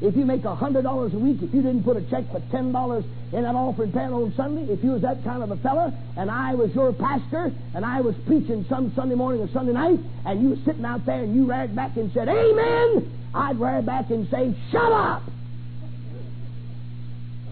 [0.00, 3.42] if you make $100 a week, if you didn't put a check for $10 in
[3.42, 6.54] that offering pan on Sunday, if you was that kind of a fella, and I
[6.54, 10.50] was your pastor, and I was preaching some Sunday morning or Sunday night, and you
[10.50, 14.28] was sitting out there and you read back and said, Amen, I'd read back and
[14.30, 15.22] say, Shut up!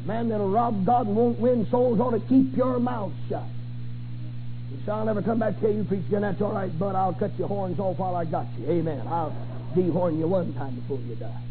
[0.04, 3.42] A man that'll rob God and won't win souls ought to keep your mouth shut.
[4.86, 6.22] Said, I'll never come back to tell you preach again.
[6.22, 8.70] That's all right, but I'll cut your horns off while I got you.
[8.70, 9.02] Amen.
[9.06, 9.34] I'll
[9.74, 11.42] dehorn you one time before you die.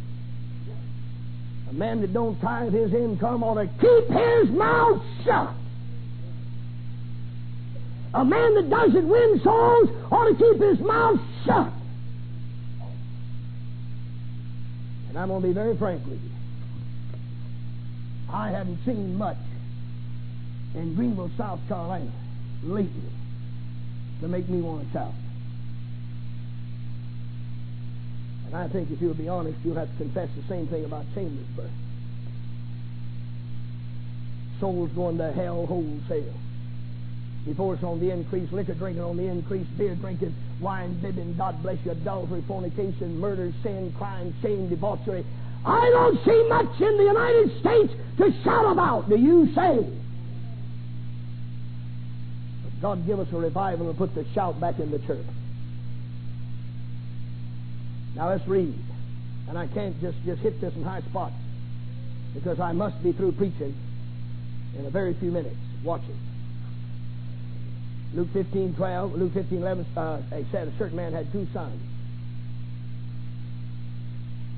[1.69, 5.49] A man that don't tithe his income ought to keep his mouth shut.
[8.13, 11.73] A man that doesn't win souls ought to keep his mouth shut.
[15.09, 16.29] And I'm going to be very frank with you.
[18.31, 19.37] I haven't seen much
[20.73, 22.11] in Greenville, South Carolina
[22.65, 23.09] lately
[24.21, 25.13] to make me want to shout.
[28.47, 31.05] And I think if you'll be honest, you'll have to confess the same thing about
[31.13, 31.69] Chambersburg.
[34.59, 36.33] Souls going to hell wholesale.
[37.45, 41.61] Before it's on the increase, liquor drinking on the increase, beer drinking, wine bibbing, God
[41.61, 45.25] bless you, adultery, fornication, murder, sin, crime, shame, debauchery.
[45.65, 49.09] I don't see much in the United States to shout about.
[49.09, 49.85] Do you say?
[52.85, 55.25] God give us a revival and put the shout back in the church.
[58.15, 58.77] Now let's read.
[59.49, 61.33] And I can't just, just hit this in high spots
[62.35, 63.75] because I must be through preaching
[64.77, 65.55] in a very few minutes.
[65.83, 66.15] Watch it.
[68.15, 71.81] Luke 15, 12, Luke 15, 11, uh, it said a certain man had two sons.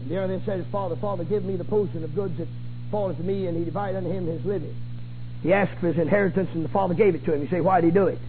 [0.02, 2.50] And the other then said his father, Father, give me the portion of goods that
[2.92, 4.76] falls to me, and he divided unto him his living.
[5.48, 7.42] He asked for his inheritance, and the father gave it to him.
[7.42, 8.20] You say, why did he do it?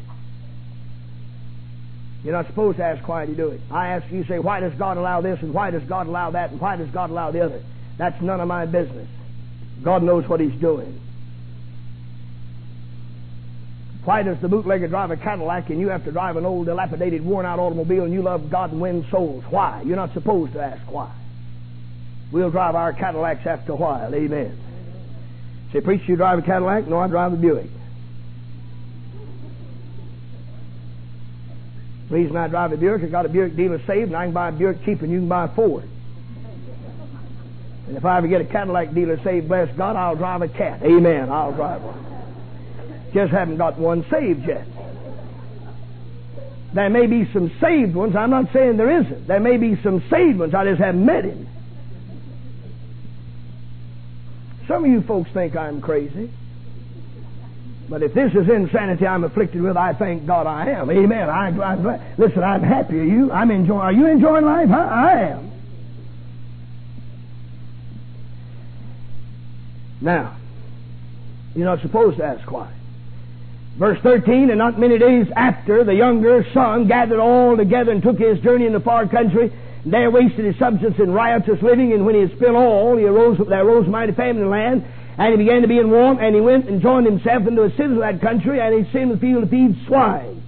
[2.23, 3.61] You're not supposed to ask why did he do it.
[3.73, 6.53] I ask you, say, why does God allow this, and why does God allow that,
[6.53, 7.61] and why does God allow the other?
[7.97, 9.09] That's none of my business.
[9.83, 11.01] God knows what he's doing.
[14.05, 17.25] Why does the bootlegger drive a Cadillac and you have to drive an old, dilapidated,
[17.25, 19.43] worn out automobile and you love God and win souls?
[19.51, 19.83] Why?
[19.85, 21.13] You're not supposed to ask why.
[22.31, 24.15] We'll drive our Cadillacs after a while.
[24.15, 24.57] Amen.
[25.73, 26.87] Say, preacher, you drive a Cadillac?
[26.87, 27.71] No, I drive a Buick.
[32.09, 34.33] The reason I drive a Buick, I got a Buick dealer saved, and I can
[34.33, 35.85] buy a Buick cheaper than you can buy a Ford.
[37.87, 40.83] And if I ever get a Cadillac dealer saved, bless God, I'll drive a cat.
[40.83, 41.31] Amen.
[41.31, 42.05] I'll drive one.
[43.13, 44.67] Just haven't got one saved yet.
[46.75, 48.15] There may be some saved ones.
[48.15, 49.27] I'm not saying there isn't.
[49.27, 50.55] There may be some saved ones.
[50.55, 51.49] I just haven't met him.
[54.69, 56.31] Some of you folks think I'm crazy.
[57.89, 60.91] But if this is insanity I'm afflicted with, I thank God I am.
[60.91, 61.31] Amen.
[61.31, 61.85] I, I'm.
[62.19, 63.01] Listen, I'm happy.
[63.01, 63.33] Are you?
[63.33, 63.81] I'm enjoying.
[63.81, 64.69] Are you enjoying life?
[64.69, 64.77] Huh?
[64.77, 65.51] I am.
[70.03, 70.37] Now,
[71.57, 72.73] you're not supposed to ask why.
[73.79, 78.19] Verse 13, and not many days after, the younger son gathered all together and took
[78.19, 79.53] his journey in the far country,
[79.85, 83.39] there wasted his substance in riotous living, and when he had spent all, he arose,
[83.49, 84.85] there arose a mighty famine in the land,
[85.19, 87.71] and he began to be in want, and he went and joined himself into a
[87.71, 90.43] citizen of that country, and he in the field to feed swine.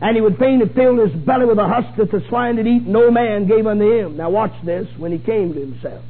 [0.00, 2.66] And he would fain have filled his belly with a husk that the swine did
[2.66, 4.16] eat, no man gave unto him.
[4.16, 6.02] Now watch this, when he came to himself.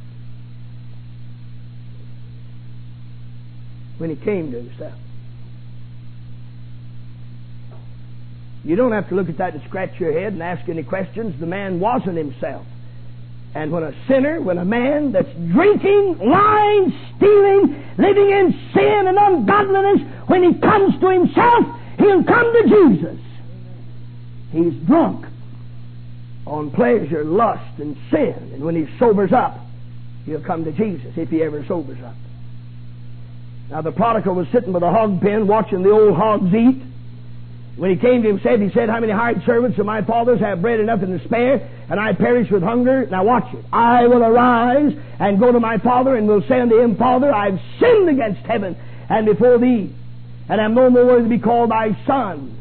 [3.97, 4.93] when he came to himself.
[8.67, 11.39] You don't have to look at that and scratch your head and ask any questions.
[11.39, 12.65] The man wasn't himself.
[13.55, 19.17] And when a sinner, when a man that's drinking, lying, stealing, living in sin and
[19.17, 21.65] ungodliness, when he comes to himself,
[21.97, 23.19] he'll come to Jesus.
[24.51, 25.25] He's drunk
[26.45, 28.51] on pleasure, lust, and sin.
[28.53, 29.61] And when he sobers up,
[30.25, 32.15] he'll come to Jesus if he ever sobers up.
[33.69, 36.81] Now the prodigal was sitting by the hog pen watching the old hogs eat.
[37.77, 40.63] When he came to himself, he said, How many hired servants of my father's have
[40.63, 43.05] bread enough and to spare, and I perish with hunger?
[43.05, 43.63] Now watch it.
[43.71, 47.59] I will arise and go to my father, and will say unto him, Father, I've
[47.79, 48.75] sinned against heaven
[49.09, 49.93] and before thee,
[50.49, 52.59] and am no more worthy to be called thy son.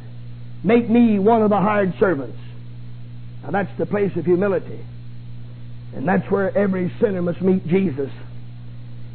[0.63, 2.39] Make me one of the hired servants.
[3.43, 4.85] Now that's the place of humility.
[5.95, 8.11] And that's where every sinner must meet Jesus.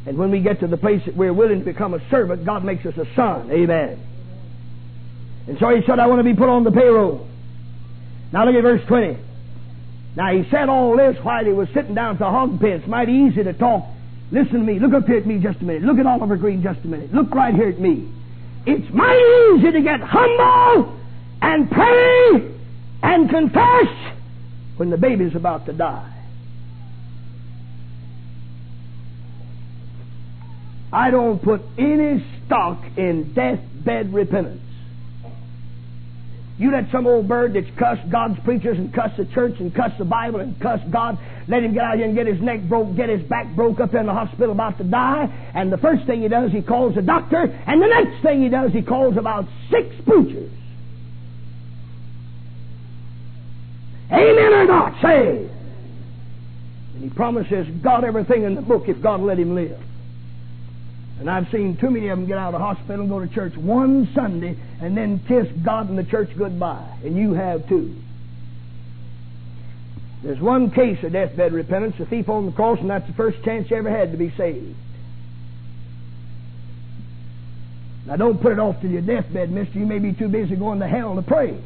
[0.04, 2.64] And when we get to the place that we're willing to become a servant, God
[2.64, 3.52] makes us a son.
[3.52, 4.00] Amen.
[5.48, 7.26] And so he said, I want to be put on the payroll.
[8.32, 9.18] Now look at verse 20.
[10.16, 12.70] Now he said all this while he was sitting down at the hog pen.
[12.72, 13.84] It's mighty easy to talk.
[14.30, 14.78] Listen to me.
[14.78, 15.82] Look up here at me just a minute.
[15.82, 17.12] Look at Oliver Greene just a minute.
[17.12, 18.10] Look right here at me.
[18.66, 20.98] It's mighty easy to get humble
[21.42, 22.54] and pray
[23.02, 24.14] and confess
[24.76, 26.08] when the baby's about to die.
[30.92, 34.60] I don't put any stock in deathbed repentance.
[36.62, 39.98] You let some old bird that's cussed God's preachers and cussed the church and cussed
[39.98, 42.94] the Bible and cussed God, let him get out here and get his neck broke,
[42.94, 46.22] get his back broke up in the hospital about to die, and the first thing
[46.22, 49.46] he does, he calls a doctor, and the next thing he does, he calls about
[49.72, 50.52] six preachers.
[54.12, 55.02] Amen or not?
[55.02, 55.50] Say.
[56.94, 59.80] And he promises God everything in the book if God let him live.
[61.22, 63.32] And I've seen too many of them get out of the hospital and go to
[63.32, 66.98] church one Sunday and then kiss God and the church goodbye.
[67.04, 67.94] And you have too.
[70.24, 73.40] There's one case of deathbed repentance, the thief on the cross, and that's the first
[73.44, 74.74] chance you ever had to be saved.
[78.04, 79.78] Now don't put it off to your deathbed, mister.
[79.78, 81.56] You may be too busy going to hell to pray.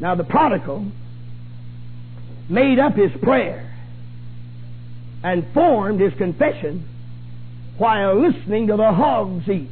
[0.00, 0.90] Now the prodigal
[2.48, 3.72] made up his prayer
[5.24, 6.86] and formed his confession
[7.78, 9.70] while listening to the hogs eat.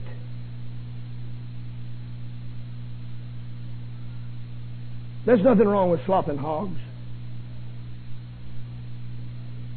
[5.26, 6.80] There's nothing wrong with slopping hogs.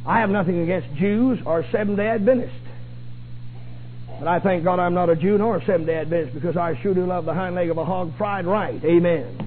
[0.08, 2.52] I have nothing against Jews or Seventh day Adventists.
[4.20, 6.80] But I thank God I'm not a Jew nor a Seventh day Adventist because I
[6.82, 8.84] sure do love the hind leg of a hog fried right.
[8.84, 9.45] Amen.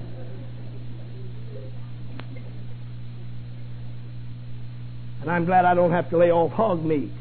[5.21, 7.11] And I'm glad I don't have to lay off hog meat.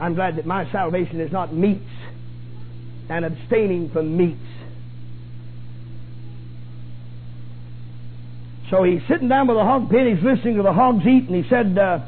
[0.00, 1.90] I'm glad that my salvation is not meats
[3.08, 4.38] and abstaining from meats.
[8.70, 11.42] So he's sitting down with a hog pit, he's listening to the hogs eat, and
[11.42, 12.00] he said, uh,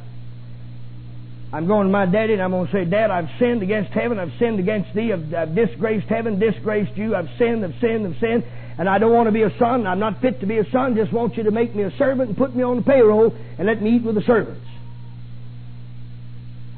[1.53, 4.19] I'm going to my daddy and I'm going to say, Dad, I've sinned against heaven,
[4.19, 8.21] I've sinned against thee, I've, I've disgraced heaven, disgraced you, I've sinned, I've sinned, I've
[8.21, 8.45] sinned
[8.81, 9.87] and I don't want to be a son.
[9.87, 10.97] I'm not fit to be a son.
[10.97, 13.66] Just want you to make me a servant and put me on the payroll and
[13.66, 14.66] let me eat with the servants.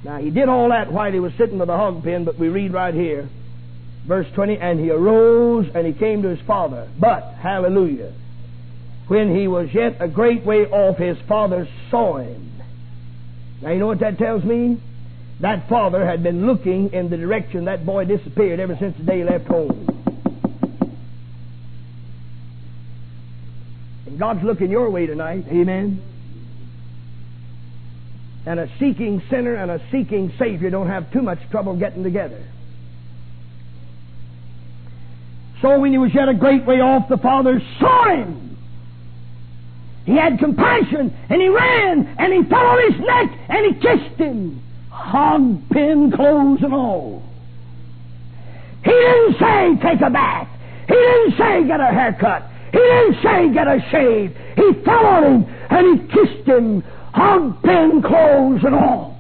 [0.03, 2.49] Now, he did all that while he was sitting with the hog pen, but we
[2.49, 3.29] read right here,
[4.05, 6.91] verse 20, and he arose and he came to his father.
[6.99, 8.13] But, hallelujah,
[9.07, 12.51] when he was yet a great way off, his father saw him.
[13.61, 14.81] Now, you know what that tells me?
[15.39, 19.19] That father had been looking in the direction that boy disappeared ever since the day
[19.19, 19.93] he left home.
[24.12, 25.47] And God's looking your way tonight.
[25.49, 26.01] Amen.
[28.47, 32.41] And a seeking sinner and a seeking Savior don't have too much trouble getting together.
[35.61, 38.57] So when he was yet a great way off, the Father saw him.
[40.07, 44.21] He had compassion, and he ran, and he fell on his neck, and he kissed
[44.21, 44.63] him.
[44.89, 47.25] Hog pen clothes and all.
[48.85, 50.49] He didn't say, take a bath.
[50.87, 52.52] He didn't say, get a haircut.
[52.73, 54.37] He didn't say get a shave.
[54.57, 56.81] He fell on him and he kissed him,
[57.13, 59.19] hog pen clothes and all.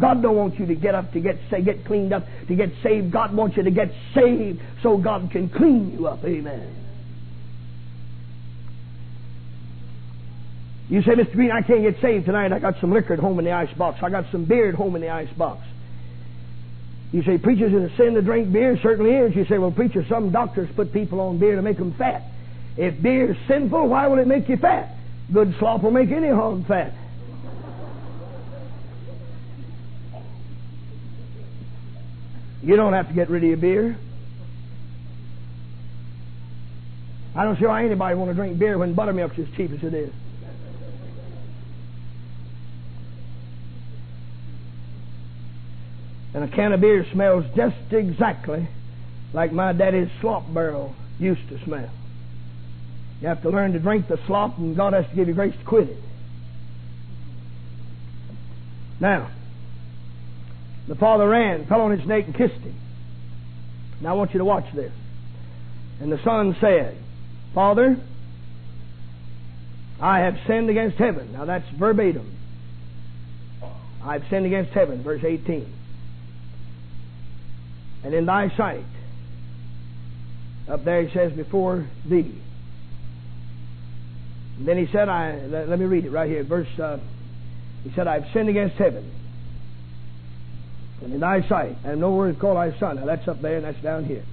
[0.00, 2.70] God don't want you to get up to get say, get cleaned up to get
[2.82, 3.12] saved.
[3.12, 6.24] God wants you to get saved so God can clean you up.
[6.24, 6.78] Amen.
[10.88, 11.32] You say, Mr.
[11.32, 12.52] Greene, I can't get saved tonight.
[12.52, 14.00] I got some liquor at home in the ice box.
[14.02, 15.62] I got some beer at home in the ice box.
[17.12, 18.72] You say, preachers, is a sin to drink beer?
[18.72, 19.36] It certainly is.
[19.36, 22.22] You say, well, preacher, some doctors put people on beer to make them fat.
[22.78, 24.96] If beer is sinful, why will it make you fat?
[25.30, 26.94] Good slop will make any hog fat.
[32.62, 33.96] You don't have to get rid of your beer.
[37.34, 39.92] I don't see why anybody want to drink beer when buttermilk's as cheap as it
[39.92, 40.12] is.
[46.34, 48.68] And a can of beer smells just exactly
[49.32, 51.90] like my daddy's slop barrel used to smell.
[53.20, 55.54] You have to learn to drink the slop, and God has to give you grace
[55.56, 55.98] to quit it.
[59.00, 59.30] Now,
[60.88, 62.74] the father ran, fell on his neck, and kissed him.
[64.00, 64.92] Now I want you to watch this.
[66.00, 66.96] And the son said,
[67.54, 67.96] Father,
[70.00, 71.32] I have sinned against heaven.
[71.32, 72.36] Now that's verbatim.
[74.02, 75.72] I've sinned against heaven, verse 18.
[78.04, 78.84] And in thy sight,
[80.68, 82.40] up there he says, before thee.
[84.58, 86.98] And then he said, I, let, let me read it right here, verse, uh,
[87.84, 89.10] he said, I've sinned against heaven.
[91.02, 92.96] And in thy sight, and no word call thy son.
[92.96, 94.24] Now that's up there and that's down here.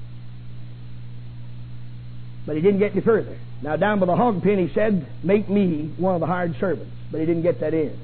[2.46, 3.38] But he didn't get any further.
[3.64, 6.92] Now down by the hog pen he said, Make me one of the hired servants.
[7.12, 8.00] But he didn't get that in.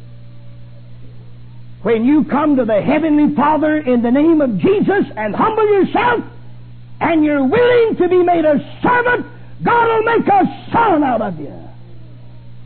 [1.86, 6.24] When you come to the Heavenly Father in the name of Jesus and humble yourself,
[7.00, 9.28] and you're willing to be made a servant,
[9.62, 11.54] God will make a son out of you.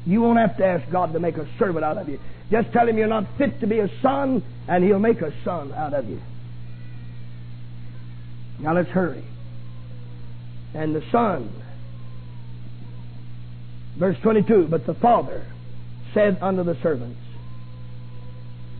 [0.05, 2.17] You won't have to ask God to make a servant out of you.
[2.49, 5.73] Just tell him you're not fit to be a son, and he'll make a son
[5.73, 6.21] out of you.
[8.59, 9.25] Now let's hurry.
[10.73, 11.51] And the son,
[13.97, 15.45] verse 22, but the father
[16.13, 17.19] said unto the servants,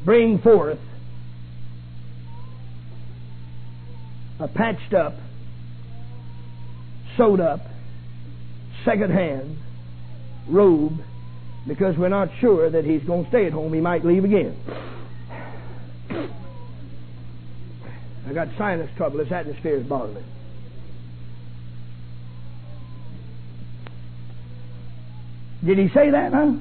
[0.06, 0.80] Bring forth
[4.40, 5.16] a patched up,
[7.18, 7.62] sewed up,
[8.86, 9.58] second hand
[10.48, 11.00] robe
[11.68, 13.74] because we're not sure that he's going to stay at home.
[13.74, 14.58] He might leave again.
[18.28, 19.18] I got sinus trouble.
[19.18, 20.24] This atmosphere is bothering me.
[25.66, 26.54] Did he say that, huh?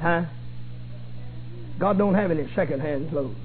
[0.00, 0.24] Huh?
[1.78, 3.36] God don't have any second-hand clothes.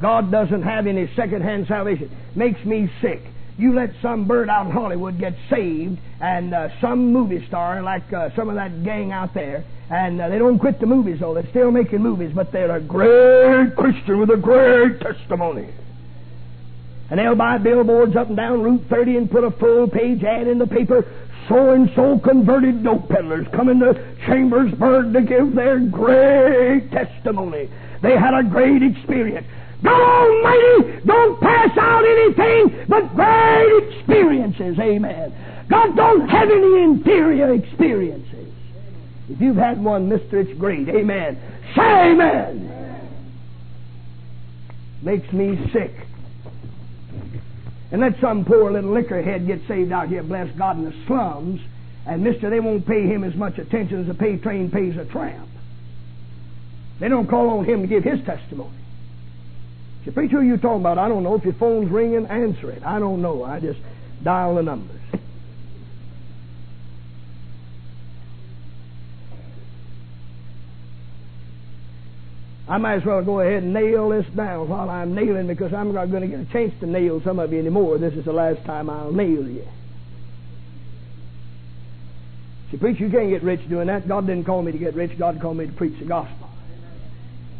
[0.00, 2.10] God doesn't have any second-hand salvation.
[2.34, 3.22] Makes me sick.
[3.58, 8.12] You let some bird out in Hollywood get saved, and uh, some movie star, like
[8.12, 11.32] uh, some of that gang out there, and uh, they don't quit the movies, though.
[11.32, 15.72] They're still making movies, but they're a great Christian with a great testimony.
[17.10, 20.48] And they'll buy billboards up and down Route 30 and put a full page ad
[20.48, 21.04] in the paper.
[21.48, 23.94] So and so converted dope peddlers coming to
[24.26, 27.70] Chambersburg to give their great testimony.
[28.02, 29.46] They had a great experience.
[29.82, 34.78] God Almighty don't pass out anything but great experiences.
[34.80, 35.66] Amen.
[35.68, 38.52] God don't have any inferior experiences.
[39.28, 40.88] If you've had one, mister, it's great.
[40.88, 41.38] Amen.
[41.74, 42.72] Say amen.
[45.02, 45.92] Makes me sick.
[47.96, 51.62] And let some poor little lickerhead get saved out here, bless God, in the slums,
[52.06, 55.06] and mister, they won't pay him as much attention as a pay train pays a
[55.06, 55.48] tramp.
[57.00, 58.76] They don't call on him to give his testimony.
[60.04, 60.98] Say, preacher, who you talking about?
[60.98, 61.36] I don't know.
[61.36, 62.82] If your phone's ringing, answer it.
[62.84, 63.42] I don't know.
[63.42, 63.80] I just
[64.22, 65.00] dial the numbers.
[72.68, 75.94] I might as well go ahead and nail this down while I'm nailing because I'm
[75.94, 77.98] not going to get a chance to nail some of you anymore.
[77.98, 79.66] This is the last time I'll nail you.
[82.70, 84.08] See, preacher, you can't get rich doing that.
[84.08, 85.16] God didn't call me to get rich.
[85.16, 86.48] God called me to preach the gospel.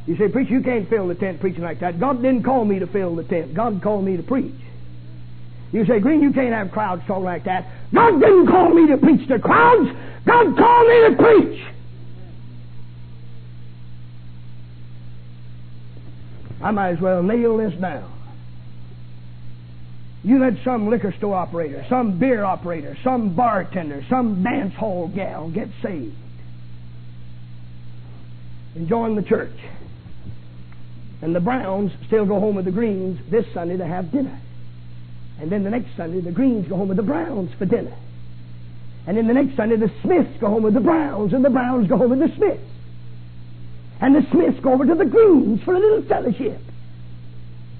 [0.06, 2.00] You say, preacher, you can't fill the tent preaching like that.
[2.00, 3.54] God didn't call me to fill the tent.
[3.54, 4.54] God called me to preach.
[5.72, 7.66] You say, Greene, you can't have crowds talk like that.
[7.92, 9.90] God didn't call me to preach to crowds.
[10.24, 11.75] God called me to preach.
[16.66, 18.12] I might as well nail this down.
[20.24, 25.48] You let some liquor store operator, some beer operator, some bartender, some dance hall gal
[25.48, 26.16] get saved
[28.74, 29.56] and join the church.
[31.22, 34.36] And the Browns still go home with the Greens this Sunday to have dinner.
[35.40, 37.96] And then the next Sunday, the Greens go home with the Browns for dinner.
[39.06, 41.86] And then the next Sunday, the Smiths go home with the Browns, and the Browns
[41.88, 42.75] go home with the Smiths.
[44.00, 46.60] And the Smiths go over to the Greens for a little fellowship.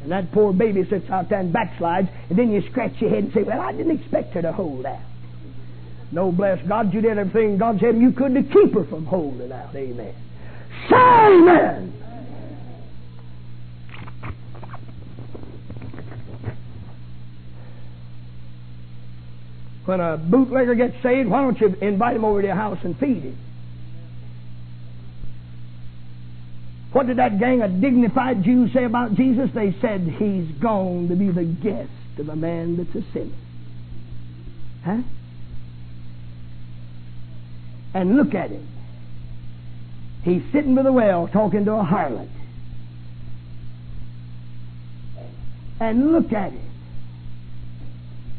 [0.02, 3.24] And that poor baby sits out there and backslides, and then you scratch your head
[3.24, 5.00] and say, Well, I didn't expect her to hold out.
[6.12, 9.50] No, bless God, you did everything God said you could to keep her from holding
[9.50, 9.74] out.
[9.74, 10.14] Amen.
[10.92, 11.92] Amen.
[19.84, 22.98] When a bootlegger gets saved, why don't you invite him over to your house and
[22.98, 23.38] feed him?
[26.93, 29.51] What did that gang of dignified Jews say about Jesus?
[29.55, 33.34] They said, He's gone to be the guest of a man that's a sinner.
[34.84, 35.03] Huh?
[37.95, 38.66] And look at him.
[40.22, 42.28] He's sitting by the well talking to a harlot.
[45.80, 46.62] And look at him.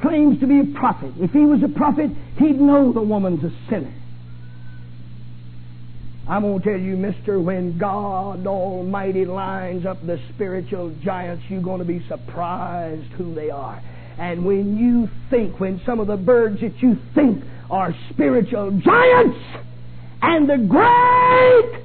[0.01, 1.13] Claims to be a prophet.
[1.19, 3.93] If he was a prophet, he'd know the woman's a sinner.
[6.29, 11.61] I'm going to tell you, mister, when God Almighty lines up the spiritual giants, you're
[11.61, 13.81] going to be surprised who they are.
[14.19, 19.37] And when you think, when some of the birds that you think are spiritual giants,
[20.21, 21.83] and the great,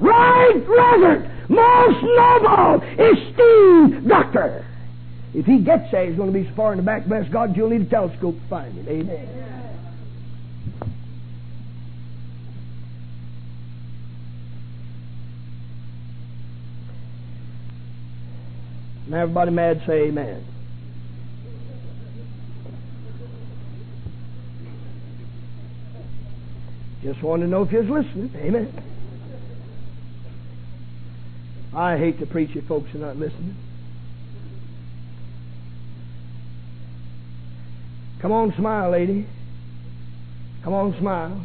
[0.00, 4.64] right reverend, most noble, esteemed doctor,
[5.34, 7.56] if he gets there, he's going to be so far in the back, bless God,
[7.56, 8.88] you'll need a telescope to find him.
[8.88, 9.51] Amen.
[19.12, 20.46] Everybody mad say amen.
[27.02, 28.32] Just wanted to know if you was listening.
[28.36, 28.72] Amen.
[31.74, 33.56] I hate to preach if folks are not listening.
[38.20, 39.26] Come on, smile, lady.
[40.62, 41.44] Come on, smile.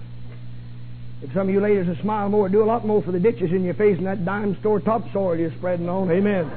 [1.23, 3.51] If some of you ladies will smile more, do a lot more for the ditches
[3.51, 6.11] in your face and that dime store topsoil you're spreading on.
[6.11, 6.51] Amen.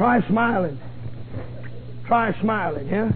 [0.00, 0.80] Try smiling.
[2.06, 3.12] Try smiling, yeah?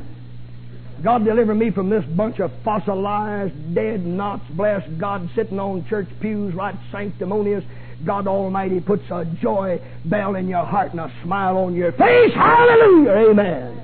[1.03, 4.45] God deliver me from this bunch of fossilized, dead knots.
[4.51, 7.65] Bless God sitting on church pews, right sanctimonious.
[8.05, 12.35] God Almighty puts a joy bell in your heart and a smile on your face.
[12.35, 13.31] Hallelujah.
[13.31, 13.81] Amen.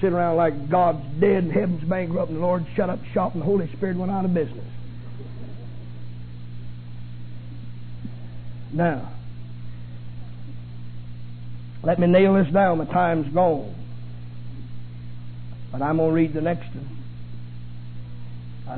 [0.00, 3.42] Sit around like God's dead and heaven's bankrupt and the Lord shut up shop and
[3.42, 4.66] the Holy Spirit went out of business.
[8.72, 9.08] Now,
[11.82, 12.78] let me nail this down.
[12.78, 13.74] My time's gone.
[15.72, 16.98] But I'm going to read the next one.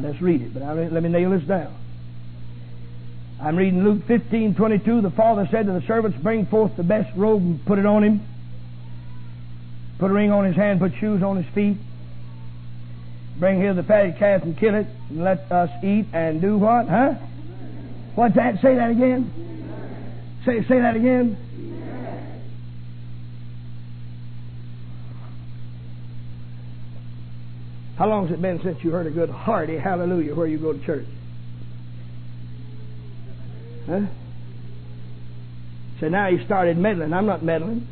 [0.03, 1.77] Let's read it, but let me nail this down.
[3.41, 5.03] I'm reading Luke 15, 22.
[5.03, 8.03] The father said to the servants, Bring forth the best robe and put it on
[8.03, 8.27] him.
[9.99, 11.77] Put a ring on his hand, put shoes on his feet.
[13.39, 16.89] Bring here the fatted calf and kill it, and let us eat and do what?
[16.89, 17.15] Huh?
[18.15, 18.61] What's that?
[18.63, 20.41] Say that again.
[20.45, 21.37] Say, say that again.
[27.97, 30.73] How long has it been since you heard a good hearty hallelujah where you go
[30.73, 31.07] to church?
[33.87, 34.01] Huh?
[36.01, 37.13] So now he started meddling.
[37.13, 37.87] I'm not meddling.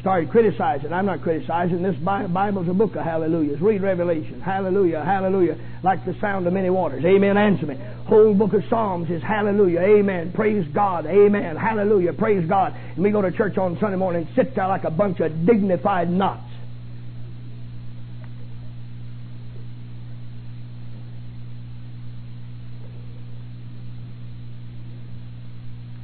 [0.00, 0.92] Started criticizing.
[0.92, 1.82] I'm not criticizing.
[1.82, 3.60] This Bible's a book of hallelujahs.
[3.60, 4.40] Read Revelation.
[4.40, 5.58] Hallelujah, hallelujah.
[5.82, 7.04] Like the sound of many waters.
[7.04, 7.36] Amen.
[7.36, 7.76] Answer me.
[8.06, 9.80] Whole book of Psalms is hallelujah.
[9.80, 10.32] Amen.
[10.32, 11.06] Praise God.
[11.06, 11.56] Amen.
[11.56, 12.12] Hallelujah.
[12.12, 12.74] Praise God.
[12.94, 15.44] And we go to church on Sunday morning and sit there like a bunch of
[15.44, 16.45] dignified knots.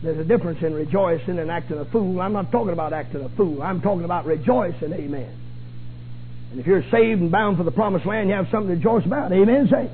[0.03, 2.21] There's a difference in rejoicing and acting a fool.
[2.21, 3.63] I'm not talking about acting a fool.
[3.63, 4.93] I'm talking about rejoicing.
[4.93, 5.39] Amen.
[6.51, 9.07] And if you're saved and bound for the promised land, you have something to rejoice
[9.07, 9.33] about.
[9.33, 9.69] Amen.
[9.71, 9.89] Say.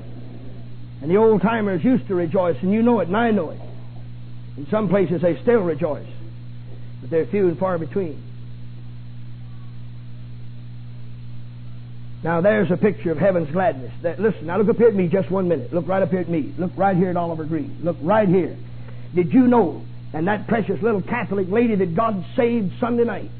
[1.01, 3.61] And the old timers used to rejoice, and you know it, and I know it.
[4.57, 6.07] In some places they still rejoice,
[6.99, 8.21] but they're few and far between.
[12.21, 13.93] Now there's a picture of heaven's gladness.
[14.01, 15.71] That, Listen, now look up here at me just one minute.
[15.71, 16.53] Look right up here at me.
[16.57, 17.79] Look right here at Oliver Greene.
[17.81, 18.57] Look right here.
[19.15, 23.31] Did you know and that precious little Catholic lady that God saved Sunday night.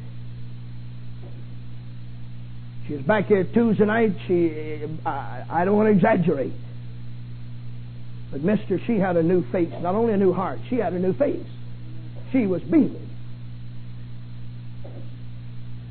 [2.88, 4.16] She was back here Tuesday night.
[4.28, 6.54] She, I, I don't want to exaggerate.
[8.32, 9.72] But, mister, she had a new face.
[9.82, 11.46] Not only a new heart, she had a new face.
[12.32, 13.10] She was beaming.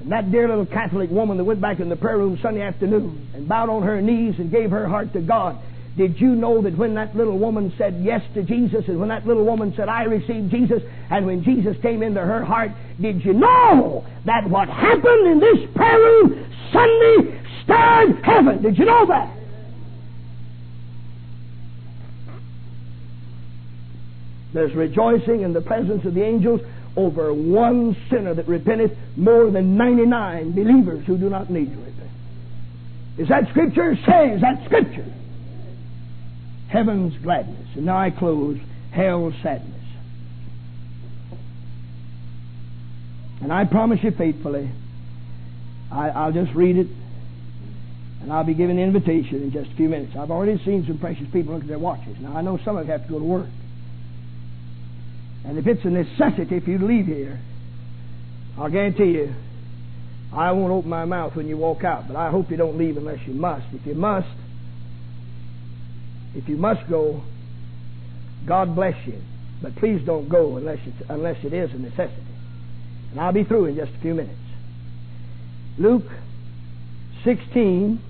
[0.01, 3.29] And that dear little Catholic woman that went back in the prayer room Sunday afternoon
[3.35, 5.59] and bowed on her knees and gave her heart to God
[5.97, 9.27] did you know that when that little woman said yes to Jesus, and when that
[9.27, 12.71] little woman said, I received Jesus, and when Jesus came into her heart,
[13.01, 18.63] did you know that what happened in this prayer room Sunday stirred heaven?
[18.63, 19.35] Did you know that?
[24.55, 26.61] There's rejoicing in the presence of the angels
[26.97, 32.11] over one sinner that repenteth more than 99 believers who do not need to repent.
[33.19, 33.95] Is that Scripture?
[34.07, 35.07] Say, is that Scripture?
[36.69, 37.69] Heaven's gladness.
[37.75, 38.59] And now I close
[38.93, 39.75] hell's sadness.
[43.41, 44.71] And I promise you faithfully,
[45.91, 46.89] I, will just read it.
[48.21, 50.15] And I'll be giving the invitation in just a few minutes.
[50.19, 52.17] I've already seen some precious people look at their watches.
[52.21, 53.49] Now, I know some of you have to go to work.
[55.45, 57.41] And if it's a necessity for you to leave here,
[58.59, 59.35] I'll guarantee you,
[60.35, 62.09] I won't open my mouth when you walk out.
[62.09, 63.65] But I hope you don't leave unless you must.
[63.73, 64.29] If you must,
[66.35, 67.23] if you must go,
[68.47, 69.21] God bless you.
[69.63, 72.23] But please don't go unless, it's, unless it is a necessity.
[73.11, 74.39] And I'll be through in just a few minutes.
[75.79, 76.07] Luke
[77.25, 78.01] 16.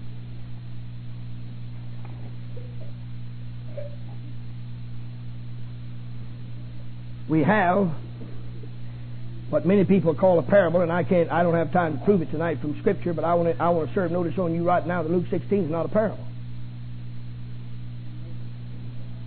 [7.29, 7.91] We have
[9.51, 12.21] what many people call a parable, and I can't, I don't have time to prove
[12.21, 14.65] it tonight from Scripture, but I want to, I want to serve notice on you
[14.65, 16.28] right now that Luke 16 is not a parable.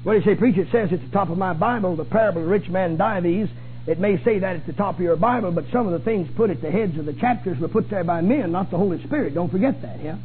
[0.04, 0.62] Do you say, preacher?
[0.62, 3.50] It says at the top of my Bible, the parable of the rich man Dives.
[3.88, 6.30] It may say that at the top of your Bible, but some of the things
[6.36, 9.04] put at the heads of the chapters were put there by men, not the Holy
[9.04, 9.34] Spirit.
[9.34, 10.18] Don't forget that, yeah?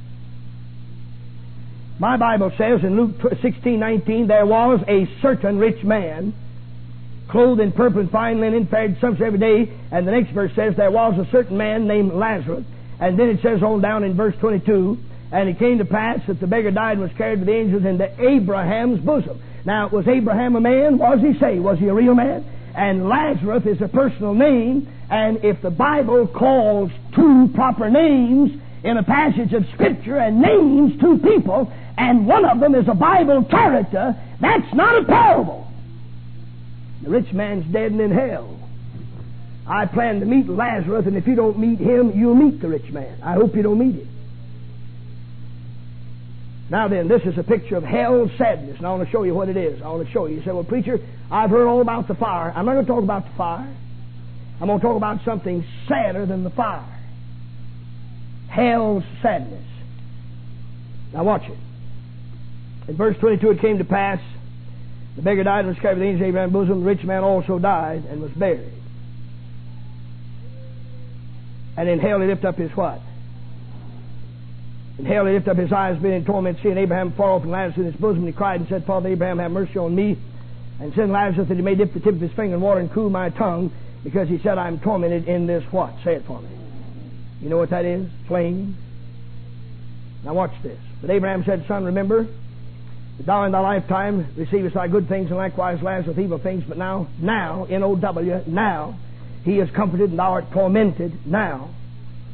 [1.99, 6.35] My Bible says in Luke 16, 19, there was a certain rich man,
[7.31, 9.73] clothed in purple and fine linen, fared sumptuous every day.
[9.91, 12.65] And the next verse says, there was a certain man named Lazarus.
[13.01, 14.99] And then it says on down in verse 22,
[15.33, 17.85] and it came to pass that the beggar died and was carried with the angels
[17.85, 19.43] into Abraham's bosom.
[19.65, 20.99] Now, was Abraham a man?
[20.99, 21.59] Does he say?
[21.59, 22.45] Was he a real man?
[22.77, 28.53] And Lazarus is a personal name, and if the Bible calls two proper names
[28.85, 32.95] in a passage of Scripture and names two people, and one of them is a
[32.95, 35.67] Bible character, that's not a parable.
[37.03, 38.59] The rich man's dead and in hell.
[39.67, 42.91] I plan to meet Lazarus, and if you don't meet him, you'll meet the rich
[42.93, 43.21] man.
[43.23, 44.16] I hope you don't meet him.
[46.69, 49.35] Now then, this is a picture of hell's sadness, and I want to show you
[49.35, 49.81] what it is.
[49.83, 50.37] I want to show you.
[50.37, 50.99] You say, well, preacher,
[51.31, 52.53] I've heard all about the fire.
[52.55, 53.77] I'm not going to talk about the fire.
[54.61, 56.93] I'm going to talk about something sadder than the fire.
[58.49, 59.65] Hell's sadness.
[61.13, 61.59] Now watch it.
[62.89, 64.21] In verse 22, it came to pass,
[65.17, 66.81] the beggar died and was carried with the angels Abraham's bosom.
[66.81, 68.73] The rich man also died and was buried.
[71.77, 73.01] And in hell he lifted up his what?
[74.99, 77.51] In hell he lifted up his eyes, being in torment, seeing Abraham far off and
[77.51, 78.21] Lazarus in his bosom.
[78.21, 80.17] And he cried and said, Father Abraham, have mercy on me.
[80.81, 82.91] And send Lazarus that he may dip the tip of his finger in water and
[82.93, 83.73] cool my tongue,
[84.05, 85.95] because he said, I am tormented in this what?
[86.05, 86.49] Say it for me.
[87.41, 88.09] You know what that is?
[88.29, 88.77] Flame.
[90.25, 90.79] Now watch this.
[91.01, 92.27] But Abraham said, Son, remember
[93.19, 96.65] that thou in thy lifetime receivest thy good things, and likewise Lazarus evil things.
[96.67, 98.99] But now, now, N-O-W, now,
[99.45, 101.71] he is comforted, and thou art tormented now.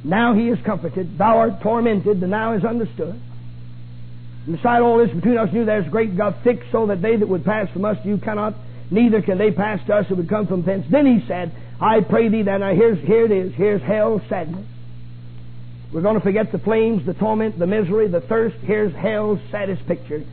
[0.05, 1.17] Now he is comforted.
[1.17, 2.21] Thou art tormented.
[2.21, 3.21] The now is understood.
[4.47, 7.29] And beside all this, between us and there's great gulf fixed, so that they that
[7.29, 8.55] would pass from us to you cannot,
[8.91, 10.85] neither can they pass to us that would come from thence.
[10.91, 14.67] Then he said, I pray thee that, now here's, here it is, here's hell sadness.
[15.93, 18.57] We're going to forget the flames, the torment, the misery, the thirst.
[18.63, 20.25] Here's hell's saddest picture.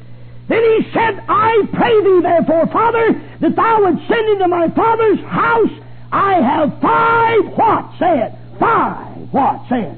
[0.48, 5.20] Then he said, I pray thee therefore, Father, that thou would send into my father's
[5.20, 5.86] house.
[6.12, 7.92] I have five what?
[8.00, 8.34] Say it.
[8.60, 9.68] Five what?
[9.70, 9.98] Say it.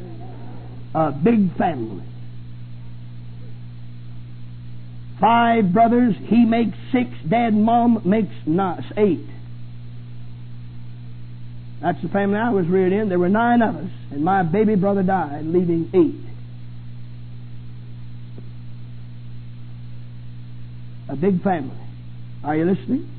[0.93, 2.03] A big family.
[5.19, 7.09] Five brothers, he makes six.
[7.29, 9.25] Dad mom makes not, eight.
[11.79, 13.09] That's the family I was reared in.
[13.09, 16.31] There were nine of us, and my baby brother died, leaving eight.
[21.09, 21.77] A big family.
[22.43, 23.09] Are you listening?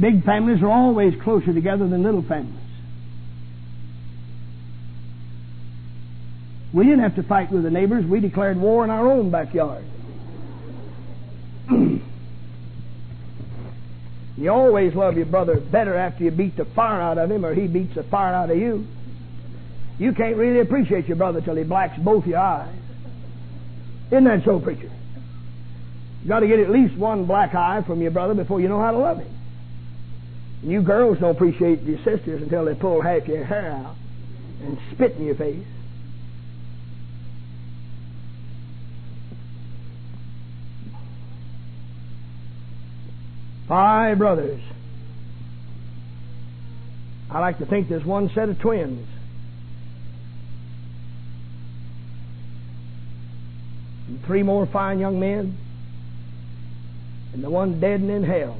[0.00, 2.63] Big families are always closer together than little families.
[6.74, 8.04] We didn't have to fight with the neighbors.
[8.04, 9.84] We declared war in our own backyard.
[14.36, 17.54] you always love your brother better after you beat the fire out of him or
[17.54, 18.88] he beats the fire out of you.
[20.00, 22.74] You can't really appreciate your brother till he blacks both your eyes.
[24.08, 24.90] Isn't that so, preacher?
[26.24, 28.80] You got to get at least one black eye from your brother before you know
[28.80, 29.32] how to love him.
[30.62, 33.94] And you girls don't appreciate your sisters until they pull half your hair out
[34.60, 35.64] and spit in your face.
[43.68, 44.60] Five brothers.
[47.30, 49.08] I like to think there's one set of twins.
[54.06, 55.56] And three more fine young men.
[57.32, 58.58] And the one dead and in hell.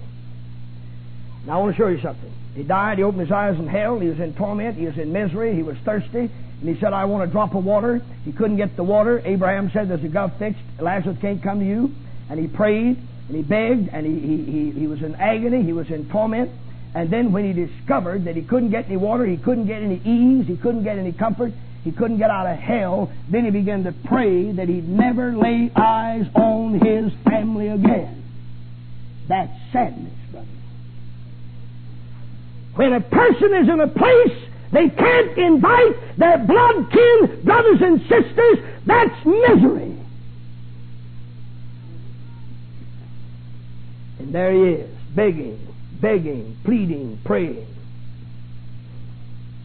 [1.46, 2.32] Now I want to show you something.
[2.54, 5.12] He died, he opened his eyes in hell, he was in torment, he was in
[5.12, 6.30] misery, he was thirsty,
[6.60, 8.00] and he said, I want a drop of water.
[8.24, 9.20] He couldn't get the water.
[9.24, 11.92] Abraham said, There's a gulf fixed, Lazarus can't come to you.
[12.30, 12.96] And he prayed,
[13.28, 16.50] and he begged, and he, he, he, he was in agony, he was in torment.
[16.94, 20.00] And then when he discovered that he couldn't get any water, he couldn't get any
[20.04, 21.52] ease, he couldn't get any comfort,
[21.82, 25.70] he couldn't get out of hell, then he began to pray that he'd never lay
[25.74, 28.22] eyes on his family again.
[29.28, 30.46] That's sadness, brother.
[32.76, 34.44] When a person is in a place
[34.74, 39.96] they can't invite their blood kin, brothers and sisters, that's misery.
[44.18, 45.60] And there he is, begging,
[46.00, 47.66] begging, pleading, praying.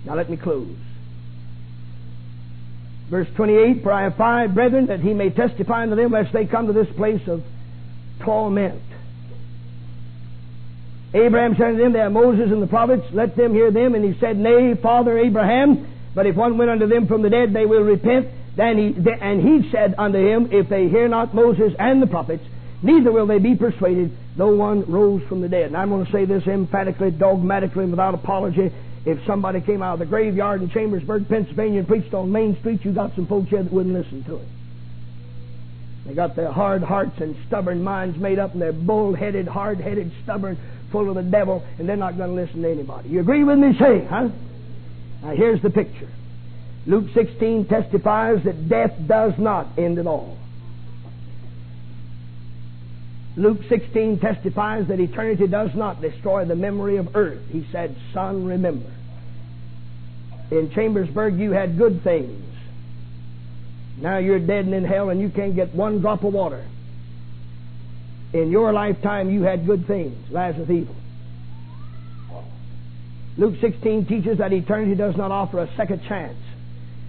[0.06, 0.76] Now let me close.
[3.10, 6.46] Verse 28, For I have five brethren, that he may testify unto them, lest they
[6.46, 7.44] come to this place of
[8.20, 8.82] torment.
[11.14, 13.96] Abraham said unto them, They are Moses and the prophets, let them hear them.
[13.96, 17.54] And he said, Nay, Father Abraham, but if one went unto them from the dead,
[17.54, 18.28] they will repent.
[18.56, 22.44] Then he, and he said unto him, If they hear not Moses and the prophets,
[22.84, 25.68] neither will they be persuaded, though one rose from the dead.
[25.68, 28.72] And I'm going to say this emphatically, dogmatically, and without apology.
[29.06, 32.84] If somebody came out of the graveyard in Chambersburg, Pennsylvania, and preached on Main Street,
[32.84, 34.48] you got some folks here that wouldn't listen to it.
[36.06, 40.58] They got their hard hearts and stubborn minds made up, and they're bull-headed, hard-headed, stubborn,
[40.92, 43.10] full of the devil, and they're not going to listen to anybody.
[43.10, 43.78] You agree with me?
[43.80, 44.30] Say, huh?
[45.22, 46.10] Now here's the picture.
[46.88, 50.39] Luke 16 testifies that death does not end at all.
[53.40, 57.42] Luke 16 testifies that eternity does not destroy the memory of earth.
[57.50, 58.92] He said, Son, remember.
[60.52, 62.44] In Chambersburg, you had good things.
[63.98, 66.68] Now you're dead and in hell, and you can't get one drop of water.
[68.34, 70.18] In your lifetime, you had good things.
[70.30, 70.96] Lazarus evil.
[73.38, 76.38] Luke 16 teaches that eternity does not offer a second chance.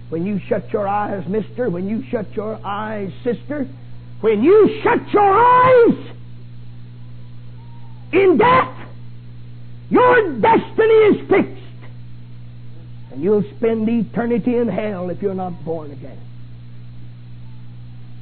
[0.07, 3.67] When you shut your eyes, mister, when you shut your eyes, sister,
[4.21, 6.11] when you shut your eyes
[8.13, 8.77] in death,
[9.89, 11.61] your destiny is fixed.
[13.11, 16.19] And you'll spend eternity in hell if you're not born again.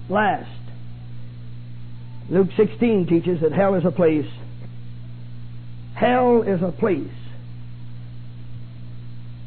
[0.10, 0.50] Last,
[2.30, 4.30] Luke 16 teaches that hell is a place.
[5.96, 7.12] Hell is a place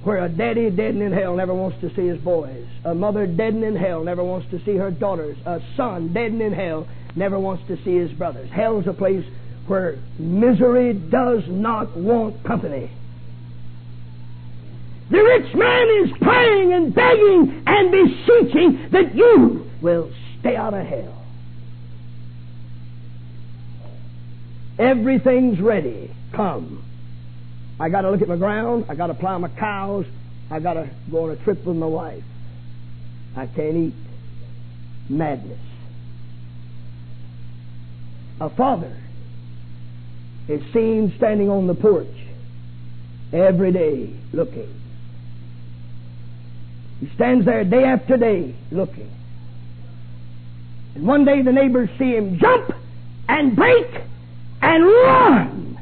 [0.05, 2.67] where a daddy dead in hell never wants to see his boys.
[2.85, 5.37] A mother dead in hell never wants to see her daughters.
[5.47, 8.51] A son dead in hell never wants to see his brothers.
[8.51, 9.25] Hell is a place
[9.67, 12.91] where misery does not want company.
[15.11, 20.11] The rich man is praying and begging and beseeching that you will
[20.41, 21.23] stay out of hell.
[24.79, 26.11] Everything's ready.
[26.35, 26.83] Come.
[27.79, 28.87] I got to look at my ground.
[28.89, 30.07] I got to plow my cows.
[30.51, 32.25] I got to go on a trip with my wife.
[33.37, 33.95] I can't eat.
[35.09, 35.59] Madness.
[38.41, 38.97] A father
[40.49, 42.07] is seen standing on the porch
[43.33, 44.69] every day looking.
[47.01, 49.11] He stands there day after day looking.
[50.95, 52.73] And one day the neighbors see him jump
[53.29, 53.87] and break
[54.61, 55.79] and run.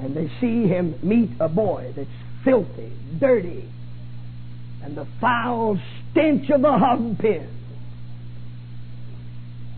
[0.00, 2.08] And they see him meet a boy that's
[2.44, 3.68] filthy, dirty,
[4.82, 5.80] and the foul
[6.10, 7.55] stench of the hog pen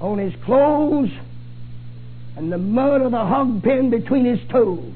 [0.01, 1.11] on his clothes
[2.36, 4.94] and the mud of the hog pen between his toes.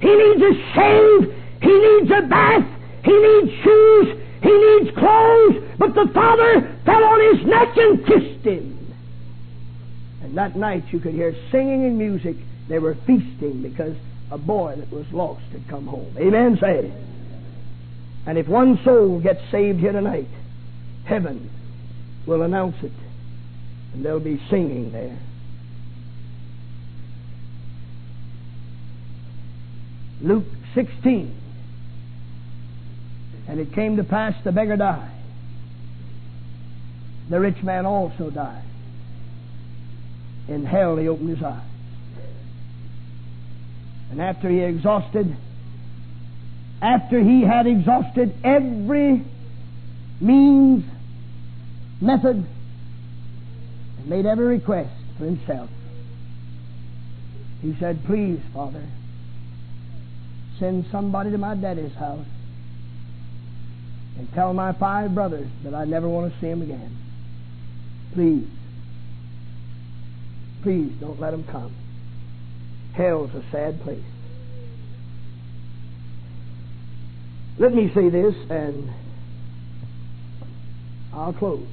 [0.00, 1.34] He needs a shave.
[1.62, 2.66] He needs a bath.
[3.04, 4.18] He needs shoes.
[4.42, 5.62] He needs clothes.
[5.78, 8.94] But the father fell on his neck and kissed him.
[10.22, 12.36] And that night you could hear singing and music.
[12.68, 13.96] They were feasting because
[14.32, 16.16] a boy that was lost had come home.
[16.18, 16.92] Amen, say it.
[18.26, 20.28] And if one soul gets saved here tonight,
[21.04, 21.50] heaven
[22.26, 22.92] will announce it.
[23.92, 25.18] And they'll be singing there.
[30.22, 31.34] Luke 16.
[33.48, 35.10] And it came to pass the beggar died.
[37.28, 38.64] The rich man also died.
[40.48, 41.62] In hell he opened his eyes.
[44.10, 45.34] And after he exhausted,
[46.82, 49.24] after he had exhausted every
[50.20, 50.84] means,
[52.00, 52.46] method,
[54.02, 55.70] and made every request for himself,
[57.60, 58.84] he said, Please, Father,
[60.58, 62.26] send somebody to my daddy's house
[64.18, 66.96] and tell my five brothers that I never want to see them again.
[68.14, 68.48] Please.
[70.62, 71.74] Please don't let them come.
[72.94, 74.02] Hell's a sad place.
[77.58, 78.90] Let me say this and
[81.12, 81.66] I'll close.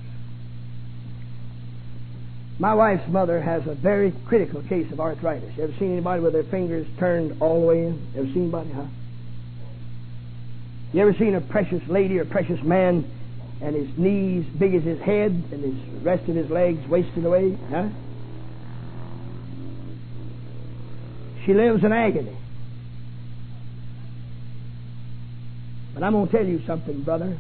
[2.60, 5.56] My wife's mother has a very critical case of arthritis.
[5.56, 8.12] You ever seen anybody with their fingers turned all the way in?
[8.18, 8.86] Ever seen anybody, huh?
[10.92, 13.10] You ever seen a precious lady or precious man
[13.62, 17.58] and his knees big as his head and his rest of his legs wasted away?
[17.70, 17.88] Huh?
[21.46, 22.36] She lives in agony.
[25.94, 27.38] But I'm going to tell you something, brother.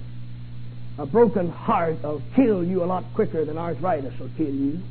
[0.97, 4.81] A broken heart will kill you a lot quicker than arthritis will kill you.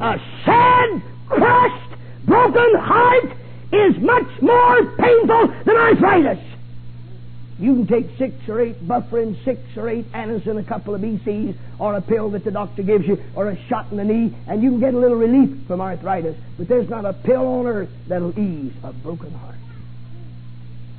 [0.00, 3.36] A sad, crushed, broken heart
[3.72, 6.38] is much more painful than arthritis.
[7.58, 11.56] You can take six or eight bufferin, six or eight Anacin, a couple of BCs,
[11.78, 14.62] or a pill that the doctor gives you, or a shot in the knee, and
[14.62, 16.36] you can get a little relief from arthritis.
[16.58, 19.54] But there's not a pill on earth that'll ease a broken heart.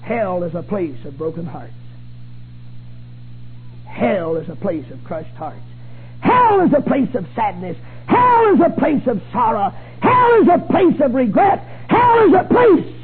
[0.04, 1.74] Hell is a place of broken hearts.
[3.86, 5.60] Hell is a place of crushed hearts.
[6.22, 7.78] Hell is a place of sadness.
[8.08, 9.74] Hell is a place of sorrow.
[10.01, 11.60] Hell is a place of regret.
[11.89, 12.95] Hell is a place.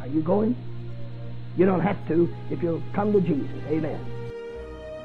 [0.00, 0.56] Are you going?
[1.56, 3.50] You don't have to if you'll come to Jesus.
[3.68, 3.98] Amen.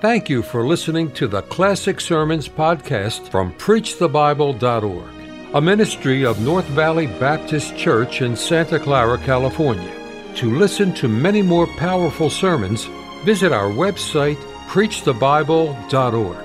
[0.02, 6.66] Thank you for listening to the Classic Sermons podcast from PreachTheBible.org, a ministry of North
[6.66, 9.92] Valley Baptist Church in Santa Clara, California.
[10.36, 12.86] To listen to many more powerful sermons,
[13.24, 16.45] visit our website, PreachTheBible.org.